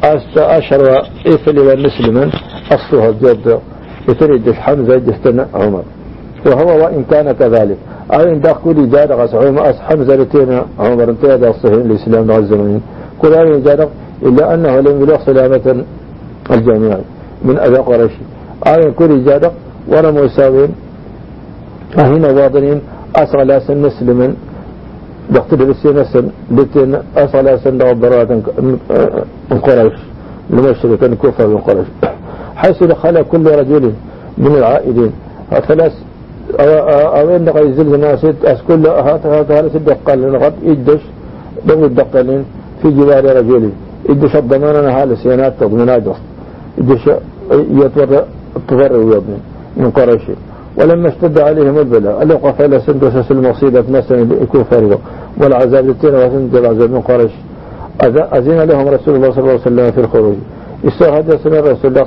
[0.03, 2.31] عز أشهر إفل المسلمين
[2.71, 3.59] أصلها الجد.
[4.09, 5.83] يتريد حمزة جستن عمر.
[6.47, 7.77] وهو وإن كان كذلك.
[8.13, 11.09] أي إن كل جاد غسعوم أس حمزة لتين عمر.
[11.09, 12.81] انتهى الصحيح الإسلام الزمنين
[13.21, 13.89] كل أي جاد
[14.23, 15.83] إلا أنه لم يلغ سلامة
[16.51, 16.97] الجميع
[17.45, 18.11] من أذى قريش.
[18.67, 19.51] أي كل جاد
[19.87, 20.71] ولم يساوين
[21.97, 22.81] هنا واضنين.
[23.15, 24.33] أصغى سن مسلما
[25.29, 28.31] بقتل بسينة لتين أصغى سن ضرورة
[29.51, 29.97] من قريش.
[30.49, 31.87] لمشرك كفر من قريش.
[32.55, 33.93] حيث دخل كل رجل
[34.37, 35.11] من العائدين.
[35.67, 35.93] ثلاث
[37.19, 41.01] أوين دقا يزل ناسد أسكل هات هات هات الدقال لنغط إدش
[41.67, 42.45] دو الدقالين
[42.81, 43.69] في جبال رجلي
[44.09, 46.19] إدش الضمان أنا هالي سينات تضمنا جص
[46.79, 47.09] إدش
[47.51, 48.23] يتور
[48.55, 49.39] التفر ويضمن
[49.77, 50.21] من قريش
[50.77, 52.23] ولما اشتد عليهم البلاء.
[52.23, 54.99] الوقف إلى سندس المصيبة مثلا يكون فارغة.
[55.41, 57.31] والعذاب للتين وسند العذاب من قريش.
[58.37, 60.35] أذن لهم رسول الله صلى الله عليه وسلم في الخروج.
[60.87, 62.05] استهدى سنة رسول الله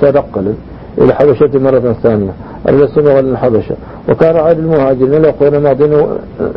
[0.00, 0.54] سنقل
[0.98, 2.32] إلى الحبشة مرة ثانية.
[2.68, 3.76] السنة ولا الحبشة
[4.08, 5.92] وكان عاد المهاجرين يقول ماضين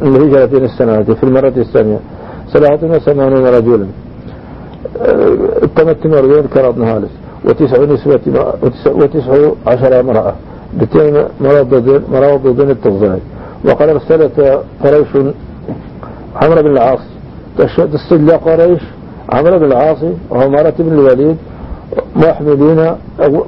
[0.01, 1.99] الهجرة السنة في المرة الثانية.
[2.53, 3.87] ثلاثة وثمانون رجلا.
[5.63, 7.11] التمتم رجل كرض هالس
[7.45, 8.19] وتسع نسبة
[8.85, 9.33] وتسع
[9.67, 10.33] عشر امرأة.
[10.79, 13.19] بتين مرض ضد التفضيل
[13.65, 15.07] وقد ارسلت قريش
[16.41, 16.99] عمرو بن العاص.
[17.57, 18.81] تستدل قريش
[19.29, 19.97] عمرو بن العاص
[20.29, 21.37] وعمارة بن الوليد
[22.15, 22.79] محملين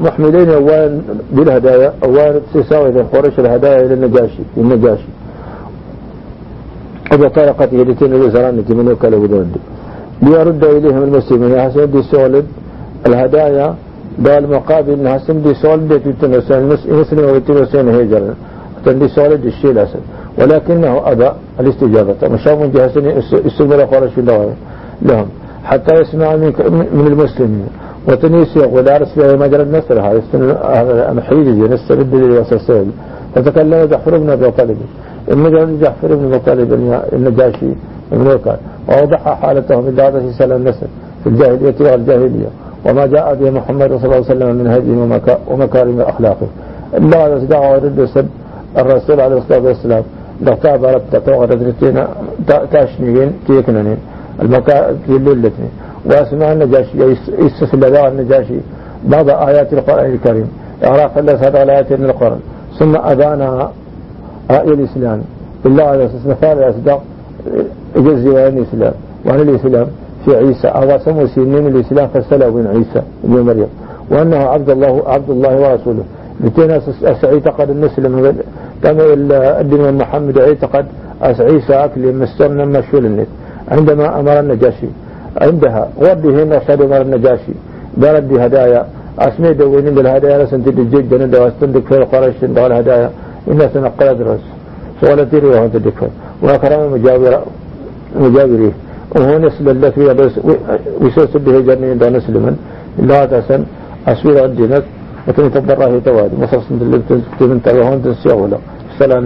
[0.06, 1.00] محملين أولا
[1.32, 5.10] بالهدايا أولا تساوي قريش الهدايا إلى النجاشي النجاشي.
[7.14, 9.52] وبطرقته التي الوزراء التي من وكاله بدون
[10.22, 12.46] ليرد إليهم المسلمين حسن دي سولد.
[13.08, 13.76] الهدايا
[14.26, 16.58] دال مقابل حسن دي سولد تتنسل
[16.91, 18.34] المسلم ويتنسل هجرا
[18.86, 20.04] تندي سولد الشيء الأسد
[20.39, 21.30] ولكنه أبى
[21.60, 22.16] الاستجابة.
[22.34, 22.91] مشاف من جهة
[23.48, 24.16] استمر قرش
[25.08, 25.28] لهم.
[25.64, 26.36] حتى يسمع
[26.98, 27.68] من المسلمين.
[28.08, 32.88] وتنيسي يقول أرس في مجرى النسر هذا محيدي نسترد لي وسسيل
[33.36, 34.78] فتكلم جحفر بن أبي طالب.
[35.32, 36.74] المجرد جحفر بن أبي طالب
[37.14, 37.66] النجاشي
[38.14, 40.88] الملوكا وأوضح حالته من دعوة سنة النسل
[41.24, 42.49] في الجاهلية والجاهلية.
[42.86, 44.91] وما جاء به محمد صلى الله عليه وسلم من هدي
[45.47, 46.47] ومكارم أخلاقه.
[46.97, 48.10] إلا هذا دعوة رد
[48.78, 50.04] الرسول عليه الصلاة والسلام.
[50.41, 52.08] دقتا بارت تتوغر تتنا
[52.72, 53.97] تاشنين تيكننين.
[54.41, 55.70] المكا تلولتني
[56.06, 56.97] واسمع النجاشي
[57.39, 58.60] يستسل ذا النجاشي.
[59.06, 60.47] بعض آيات القرآن الكريم.
[60.86, 62.39] إعراف الله هذا الآيات من القرآن.
[62.80, 63.72] ثم أبانا
[64.51, 65.22] آية الإسلام.
[65.66, 67.01] إلا على أساس مثال أصدق
[67.95, 68.93] يجزي وين الإسلام
[69.26, 69.88] وعن الإسلام
[70.26, 70.68] في عيسى.
[70.68, 73.68] أو سمو سنين الإسلام فسلوا من عيسى ابن مريم.
[74.12, 76.04] وأنه عبد الله عبد الله ورسوله.
[76.43, 76.82] لتنا
[77.24, 78.36] أعتقد المسلم.
[78.84, 79.04] كما
[79.62, 80.86] الدين محمد أعتقد
[81.22, 82.14] عيسى أكل
[82.66, 83.28] مشهول النت.
[83.72, 84.88] عندما أمر النجاشي
[85.42, 87.54] عندها وردهن أشهد أمر النجاشي
[87.98, 88.82] برد هدايا
[89.20, 93.10] أسمي دوين بالهدايا لسن تدجج جندا واستندك في القرش تندغ الهدايا
[93.52, 94.44] إنا سنقل درس
[95.02, 96.10] سؤال تيري وهو تدكر
[96.44, 97.40] وأكرم مجاورة
[98.24, 98.74] مجاوريه
[99.16, 100.02] وهو نسل التي
[101.02, 102.36] ويسوس به جرني دون نسل
[103.10, 103.62] لا تسن
[104.08, 104.84] أسوير الدينك
[105.28, 106.98] لكن تضرى هي توادي مصص من اللي
[107.38, 108.58] بتمن تلوهون تنسيغولا
[109.00, 109.26] سلام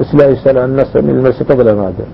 [0.00, 2.04] إسلاء سلام الناس من المسي قبل ماذا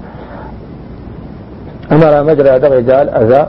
[1.93, 3.47] أمر مجرى رجال أذى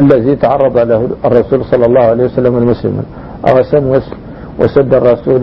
[0.00, 3.02] الذي تعرض له الرسول صلى الله عليه وسلم المسلم
[3.48, 4.06] أو سموس
[4.60, 5.38] وسد الرسول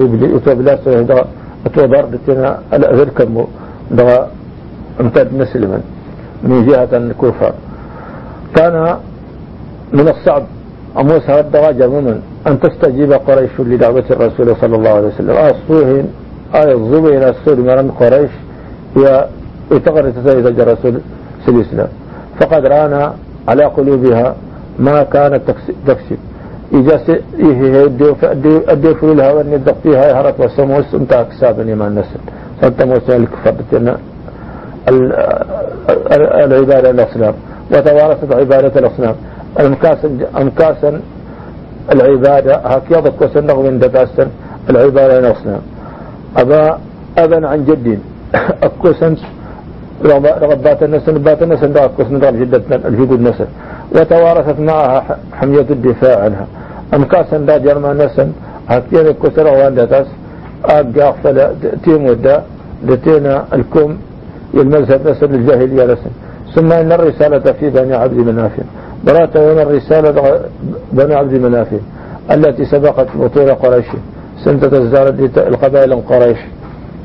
[0.46, 1.22] بلا سيهدى
[1.66, 3.46] أتوضر لتنا الأذركم
[3.92, 4.28] دغى
[5.02, 5.80] امتد مسلما
[6.44, 7.54] من جهة الكوفة
[8.56, 8.98] كان
[9.94, 10.44] من الصعب.
[10.98, 15.30] أموس هذا الدواجة ممن أن تستجيب قريش لدعوة الرسول صلى الله عليه وسلم.
[15.30, 16.06] أصوهن
[16.56, 18.32] آية الظبين السود مرن قريش.
[18.96, 20.96] ويتغرد تزايد الرسول.
[21.46, 21.88] في الإسلام
[22.40, 23.14] فقد رانا
[23.48, 24.36] على قلوبها
[24.80, 25.42] ما كانت
[25.88, 26.18] تكسب
[27.40, 27.86] إيه
[28.68, 32.20] أدي فلولها وأن يدقيها يهرت والسموس انت أكسابا ما النسل
[32.62, 33.54] سنتموس الكفر
[36.46, 37.34] العبادة الأصنام.
[37.72, 39.16] وتوارثت عبادة الأصنام.
[40.38, 41.02] أمكاسا
[41.92, 44.28] العبادة هكذا كسنه من دباسا
[44.70, 45.62] العبادة الأصنام.
[46.38, 46.80] أبا
[47.18, 48.00] أبا عن جد
[48.68, 49.16] أكسن
[50.04, 53.46] رغبات الناس نبات الناس أكسن رغب جدة الجدود نسل.
[53.96, 56.48] وتوارثت معها حمية الدفاع عنها.
[56.94, 58.28] أمكاسا لا جرم نسل.
[58.68, 60.08] هكذا كسر وان دتاس
[60.66, 62.44] أقع فلا تيم ودا.
[62.88, 63.98] لتينا الكم.
[64.54, 66.12] المذهب نسل الجاهلية نسل.
[66.56, 68.64] ثم إن الرسالة في بني عبد منافع
[69.06, 70.40] برات يوم الرسالة
[70.94, 71.68] بني عبد مناف.
[72.32, 73.86] التي سبقت بطول قريش.
[74.44, 76.38] سنة تزدار القبائل قريش.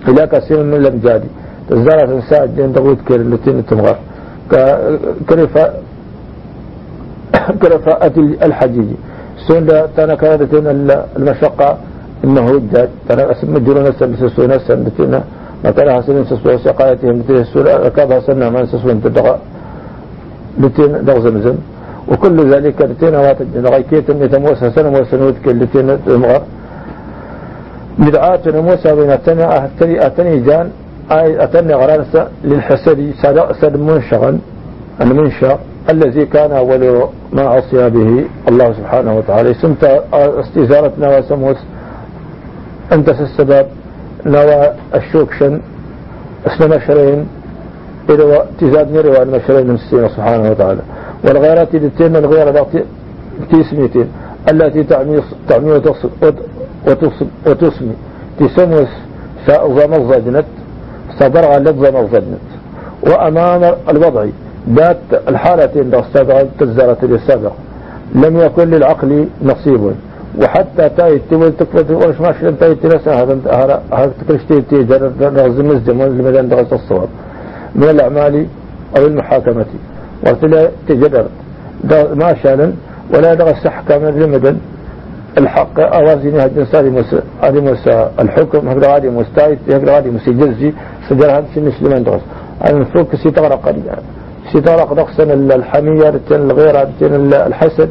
[0.09, 1.23] إلى كثير من الأمجاد
[1.71, 3.97] تزدار ساعة جين تقول كير التي تمغر
[5.29, 5.83] كرفاء
[7.63, 8.17] كرفاءة
[8.47, 8.91] الحجيج
[9.49, 10.53] سنة تانا كانت
[11.17, 11.71] المشقة.
[12.25, 15.21] إنه وجد تانا أسم مجرون السنة سسونا السنة
[15.65, 19.35] ما كان حسن سسونا سقايتهم التي سسونا أكاد حسنا ما سسونا تدغى
[20.61, 21.57] لتين دغ زمزم
[22.11, 23.15] وكل ذلك لتين
[23.73, 26.43] غيكيت يتموسى سنة موسنوت كلتين المغر
[27.99, 30.69] بدعات موسى بين أتني أتني جان.
[31.13, 33.15] أي أتني غرانسة للحسد
[33.61, 34.39] سد منشغا
[35.01, 35.59] المنشأ
[35.91, 39.55] الذي كان أول ما عصي به الله سبحانه وتعالى.
[39.55, 39.85] سمت
[40.15, 41.57] استزارتنا وسموس
[42.93, 43.67] أنت السبب
[44.27, 45.61] نوى الشوكشن
[46.47, 47.29] اسم مشرين
[48.11, 49.77] إلى تزاد نروى المشرين من
[50.09, 50.81] سبحانه وتعالى.
[51.25, 52.67] والغيرات التي الغيرة
[53.53, 54.09] تسميتين.
[54.51, 55.73] التي تعمي تعمي
[57.47, 57.95] وتصمي
[58.39, 58.89] تسموس
[59.47, 60.45] سأظام الزجنت
[61.21, 62.49] صدرها لبظة الزجنت
[63.03, 64.27] وأمام الوضع
[64.69, 64.97] ذات
[65.29, 67.53] الحالتين استدغت تزارة السابق
[68.15, 69.93] لم يكن للعقل نصيب.
[70.43, 73.39] وحتى تاي تقول تكفت ورش ما شلون تاي تنسى هذا
[73.93, 77.09] هذا تكرشتي تيجر نغز مزدم المدان دغز الصور
[77.75, 78.47] من الأعمال
[78.97, 79.67] أو المحاكمة.
[80.27, 81.27] وقتلا تجدر
[82.15, 82.73] ما شالا
[83.15, 84.57] ولا دغز سحكة من رمدا
[85.39, 85.81] الحق
[86.73, 88.69] صار موسى هذه موسى الحكم.
[88.69, 89.59] هذا هذه مستعد.
[89.69, 90.73] هذا هذه مسجزي
[91.11, 92.21] سجل هذا سن مسلمان دغز
[92.67, 93.65] أنا نفوك سيتغرق
[94.53, 96.89] سيتغرق دغسنا الحمية الغيرة
[97.51, 97.91] الحسد.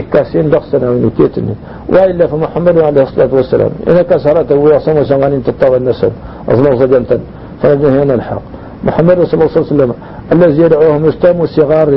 [0.00, 1.54] إكاسين دقسنا ونكيتني
[1.88, 3.70] وإلا فمحمد عليه الصلاة والسلام.
[3.90, 6.10] إذا كسرت هو يصم سنغانين تطوى النسل
[6.48, 7.18] أظلم زجلتا
[7.62, 8.42] فرجه هنا الحق.
[8.84, 9.92] محمد صلى الله عليه وسلم
[10.32, 11.88] الذي يدعوهم يستام صغار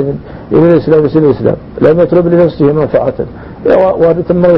[0.52, 1.56] إلى الإسلام وسيل الإسلام.
[1.86, 3.18] لم يطلب لنفسه منفعة.
[4.02, 4.48] وارث ما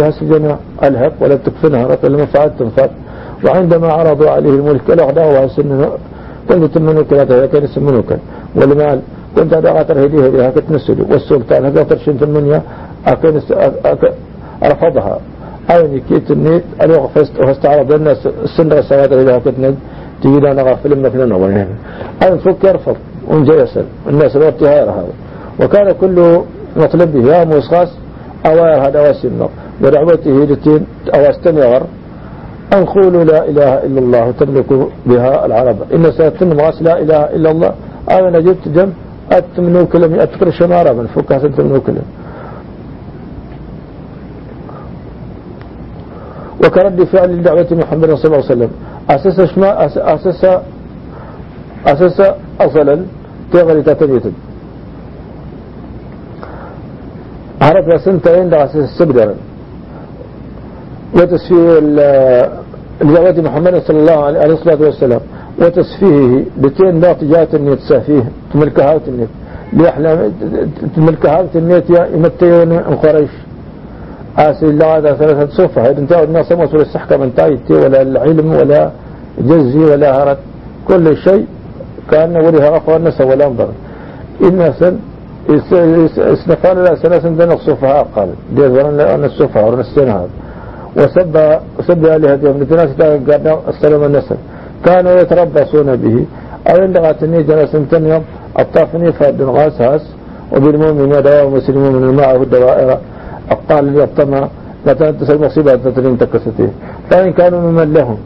[0.00, 2.52] يهسجن الهب ولا تكفنها ولا منفعة
[3.42, 5.90] تنفع وعندما عرضوا عليه الملك الأغداء وسنه
[6.48, 8.16] كنت تمنوك لا تهيكن سمنوك
[8.54, 9.00] والمال
[9.36, 12.62] كنت هذا غاتر هدية هدية هكت نسلي والسلطان هذا ترشين المنيا
[13.06, 13.40] أكن
[14.64, 15.20] رفضها
[15.70, 19.76] أين كيت النيت؟ أنا فاستعرض الناس السنة السواد هدية هكت ند
[20.22, 21.66] تجد أنا غافل مثلا أولا
[22.22, 22.96] أين فك؟ يرفض.
[23.28, 25.04] ونجا يسأل الناس الوقت هذا
[25.60, 26.40] وكان كل
[26.76, 27.88] مطلبه يا موسخاس
[28.46, 29.48] أوائر هذا واسمنا
[29.82, 31.82] ودعوته لتين أواستمر
[32.76, 34.70] أن قولوا لا إله إلا الله تملك
[35.06, 35.78] بها العرب.
[35.94, 37.72] إن سيتم غاس لا إله إلا الله.
[38.10, 38.92] أنا جبت جنب
[39.32, 42.06] أتمنو كلم أتقر شمارة من فكها تمنو كلم
[46.64, 48.70] وكرد فعل لدعوة محمد صلى الله عليه وسلم.
[49.10, 50.42] أساس شما أساس
[51.86, 52.18] أساس
[52.60, 52.96] أصلا
[53.52, 54.26] تغري تتنيت
[57.62, 59.34] عرف سنتين دا أساس السبدر
[61.14, 61.78] وتسفيه
[63.02, 65.20] لدعوة محمد صلى الله عليه وسلم
[65.60, 69.28] وتسفيهه بتين لا جات النيت سافيه تملك هاوت النيت.
[69.72, 70.32] ليحلم
[70.96, 73.30] تملك هاوت النيت يا يمتيون القريش
[74.38, 75.90] آسي الله هذا ثلاثة صفة.
[75.90, 78.90] إذا انتهوا الناس ما ولا السحكة من تايتي ولا العلم ولا
[79.38, 80.38] جزي ولا هرت.
[80.88, 81.46] كل شيء
[82.10, 83.68] كان وليها أخوة الناس ولا انظر
[84.44, 84.96] إن سن
[86.18, 90.28] اسنفال لا سنة سن دين الصفحاء قال دي ظرن أن الصفحاء ورن السنة هذا
[90.96, 92.06] وسب وسب
[92.72, 94.36] الناس قال السلام النسل
[94.84, 96.24] كانوا يتربصون به.
[96.70, 98.24] أو إن غاتني جلس يوم
[98.58, 100.02] الطافني فاد غاساس
[100.52, 102.98] وبالمؤمن دواء مسلمون من معه الدوائر.
[103.50, 104.48] أقال لي الطمع
[104.86, 106.68] لا تنتسى المصيبة تترين تكسته
[107.10, 108.18] فإن كانوا ممن لهم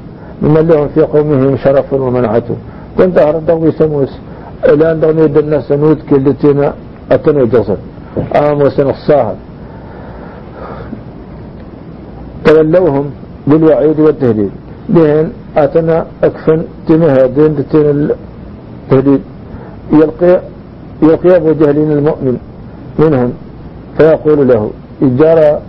[0.43, 2.57] ممن لهم في قومهم شرف ومنعته
[2.99, 3.19] كنت
[3.71, 4.13] سموس.
[4.65, 6.75] إلى أن دغني الناس نود كلتنا
[7.13, 7.79] أتنو جصد
[8.37, 9.37] آموس الصاهد
[12.45, 13.07] تولوهم
[13.47, 14.51] بالوعيد والتهديد.
[14.89, 15.27] بهن
[15.57, 19.23] أتنا أكفن تمها دين دتين التهديد.
[19.93, 20.41] يلقي
[21.03, 22.37] يلقي أبو جهل المؤمن
[22.99, 23.33] منهم
[23.99, 24.71] فيقول له
[25.03, 25.61] إجارة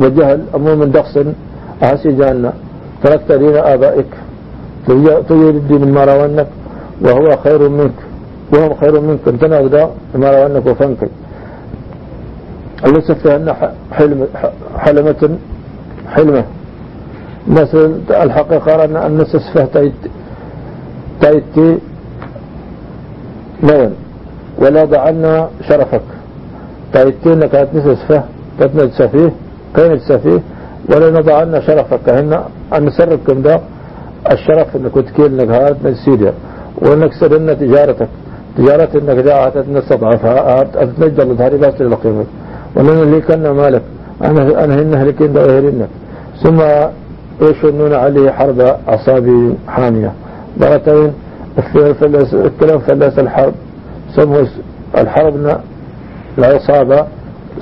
[0.00, 1.14] وجهل المؤمن دقص
[1.82, 2.52] أحسي جانا
[3.02, 4.10] تركت دين آبائك
[5.28, 6.48] تريد الدين ما روانك
[7.04, 7.98] وهو خير منك
[8.52, 11.02] وهم خير منك انت نقدا ما روانك وفنك.
[12.86, 14.26] ليس فيها حلم
[14.78, 15.38] حلمة
[16.14, 16.44] حلمة؟
[17.48, 19.92] مثل الحقيقة أن الناس فيه تايت
[21.20, 21.78] تايتي
[23.62, 23.94] نون
[24.58, 26.00] ولا ضعنا شرفك.
[26.92, 28.24] تايتي انك نسس فيه
[28.60, 29.32] تتنج سفيه
[29.74, 30.40] كينت سفيه
[30.90, 32.08] ولا نضعنا شرفك.
[32.08, 33.60] هنا أن نسربكم ده
[34.32, 36.32] الشرف إنك تكيل هاد من سيريا
[36.82, 38.08] وإنك سرنا تجارتك.
[38.58, 42.24] تجارة إنك جاءت نستضعفها تنجل هذه بس للقيمة
[42.76, 43.82] وأنا كان مالك
[44.24, 45.86] أنا أنا هلكين ده
[46.42, 46.60] ثم
[47.42, 50.12] يشنون عليه حرب أصابي حامية.
[50.60, 51.12] مرتين
[52.34, 53.54] الكلام فلس الحرب.
[54.16, 54.48] سموس
[54.98, 55.60] الحرب
[56.38, 57.06] العصابة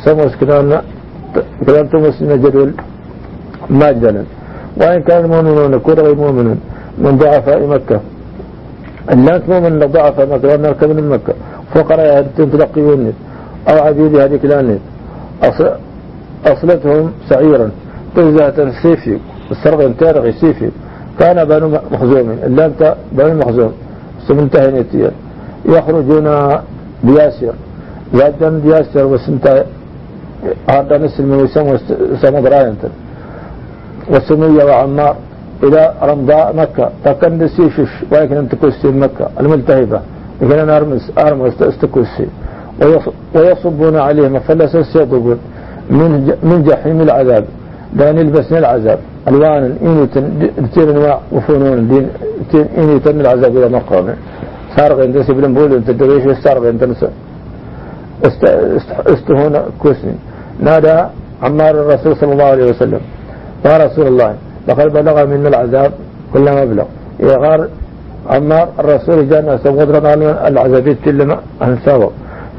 [0.05, 0.81] سموس كلام
[1.67, 2.71] كلام تمس نجدول
[3.71, 4.25] ماجلا
[4.81, 6.61] وإن كان المؤمنون كرة مؤمنون
[6.99, 8.01] من ضعفاء مكة.
[9.13, 11.35] الناس مؤمن ضعف مكة ونركب من مكة.
[11.75, 13.13] فقراء تلقيون
[13.69, 14.79] أو عبيد هذه كلام
[16.47, 17.71] أصلتهم سعيرا.
[18.17, 19.19] تجزة سيفي
[19.51, 20.71] السرغ تارغ سيفي.
[21.19, 22.73] كان بنو مخزوم اللام
[23.13, 23.73] بنو مخزوم.
[24.29, 25.11] سمنتهي نتيا
[25.65, 26.29] يخرجون
[27.05, 27.55] بياسر.
[28.15, 29.65] زادن بياسر وسنتا
[30.71, 31.79] هذا نسل من يسمى
[32.23, 32.83] سمى براينت.
[34.11, 35.17] والسمية وعمار.
[35.63, 36.91] إلى رمضاء مكة.
[37.05, 39.27] فكان سيفش ولكن أنت كوسي مكة.
[39.41, 40.01] الملتهبة.
[40.43, 42.27] لكن أنا أرمس أرمس استكوسي
[43.35, 45.39] ويصبون عليهم فلس يضربون
[45.91, 46.11] من
[46.43, 47.45] من جحيم العذاب.
[47.97, 48.99] لا نلبسنا العذاب.
[49.29, 50.07] ألوان إني
[50.75, 52.09] تن أنواع وفنون دين
[52.79, 54.07] إني تن العذاب إذا مقام
[54.77, 56.25] صار غين دس بلن بول أنت دريش
[56.81, 57.05] تنس
[58.29, 58.43] است
[59.15, 60.15] استهون كوسني.
[60.61, 60.97] نادى
[61.43, 63.01] عمار الرسول صلى الله عليه وسلم.
[63.67, 64.31] يا رسول الله
[64.69, 65.93] لقد بلغ منا العذاب
[66.33, 66.87] كل ما بلغ.
[67.21, 67.61] يغار
[68.35, 72.11] عمار الرسول جاءنا سوضرنا العذابيت كلما أنساوه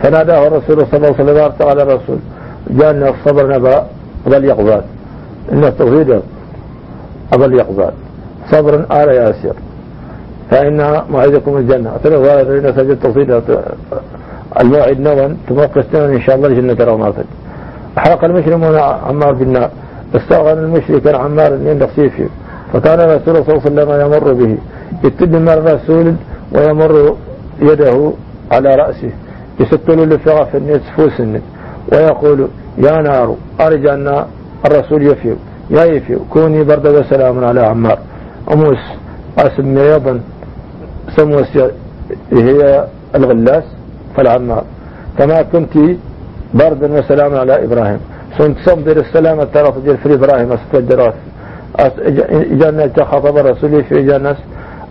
[0.06, 2.18] فناداه الرسول صلى الله عليه وسلم قال الرسول.
[2.70, 3.86] جاءنا صبرنا
[4.28, 4.82] بل يقبال
[5.52, 6.22] إن التوحيد
[7.34, 7.92] أبل يقبل.
[8.52, 9.54] صبر آل ياسر.
[10.52, 11.96] فإن موعدكم الجنة.
[11.96, 13.42] أترى وإن سجد توحيد
[14.62, 17.26] الموعد نوى تموقف إن شاء الله جنة رماتك
[17.98, 19.70] حرق المشرمون عمار بالنار
[20.16, 22.30] استغل المشرك عمار عند فيه
[22.74, 24.58] فكان الرسول صلى الله عليه وسلم يمر به.
[25.04, 26.16] يتبع الرسول
[26.56, 27.16] ويمر
[27.62, 28.12] يده
[28.52, 29.10] على رأسه.
[29.60, 31.42] يسكن لفغة في النت فوس النت
[31.92, 32.48] ويقول
[32.78, 34.26] يا نار أرجى أن
[34.66, 35.36] الرسول يفيو.
[35.70, 38.00] يا يفيو كوني برد وسلام على عمار.
[38.54, 38.84] أموس
[39.38, 40.20] أسمي أيضا
[41.16, 41.58] سموس
[42.32, 42.86] هي
[43.16, 43.64] الغلاس
[44.16, 44.64] فالعمار
[45.18, 45.74] كما كنت
[46.54, 48.00] بردا وسلاما على إبراهيم.
[48.38, 51.14] سنت صبر السلام ترى تجير في إبراهيم أستجرات
[52.54, 54.36] إجانا خطب رسولي في إجانا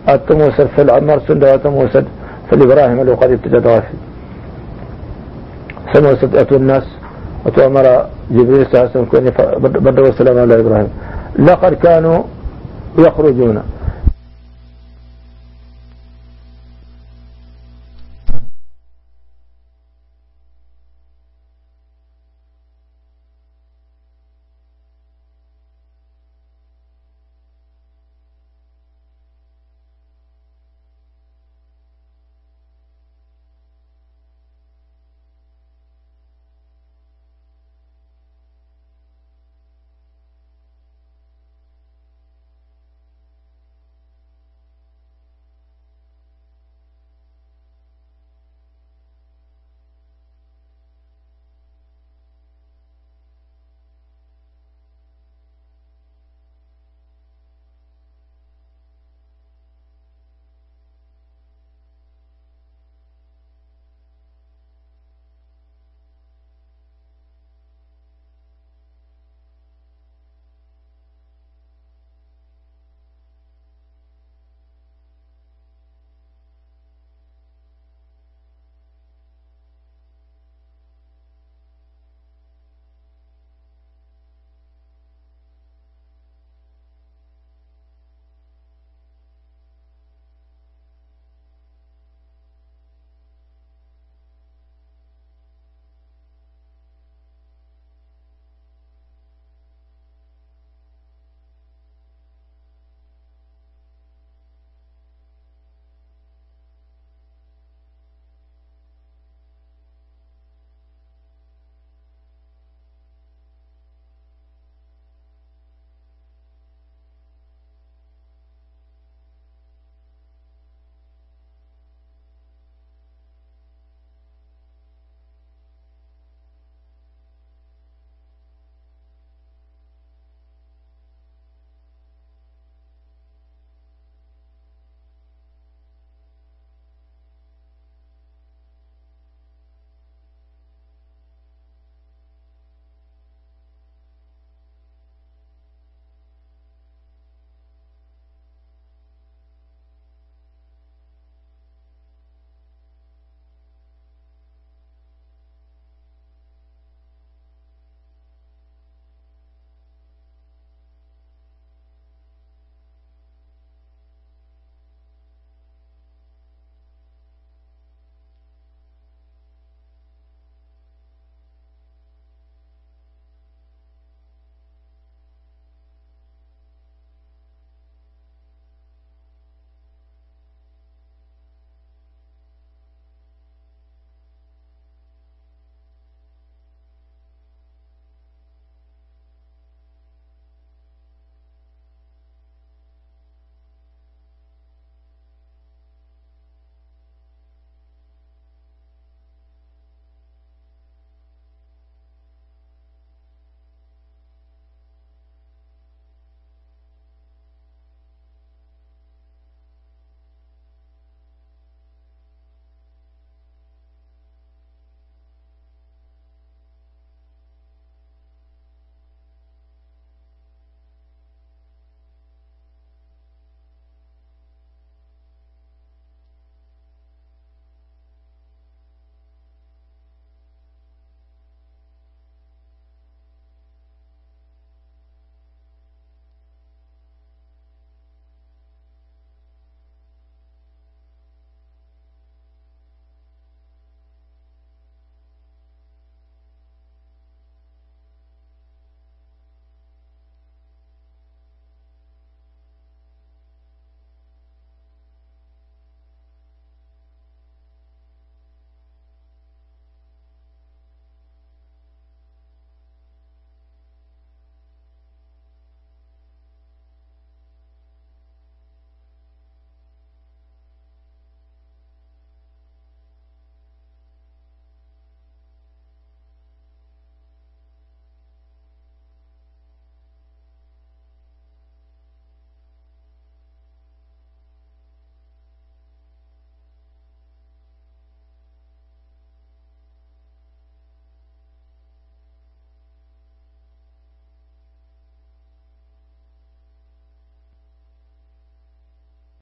[0.09, 2.05] التموسد في العمار سند وتموسد
[2.49, 3.81] في الإبراهيم اللي قد ابتدى
[5.93, 6.83] سموسد أتوا الناس
[7.45, 10.89] أتوا أمر جبريل صلى الله عليه وسلم بدر والسلام على إبراهيم.
[11.39, 12.23] لقد كانوا
[12.97, 13.57] يخرجون.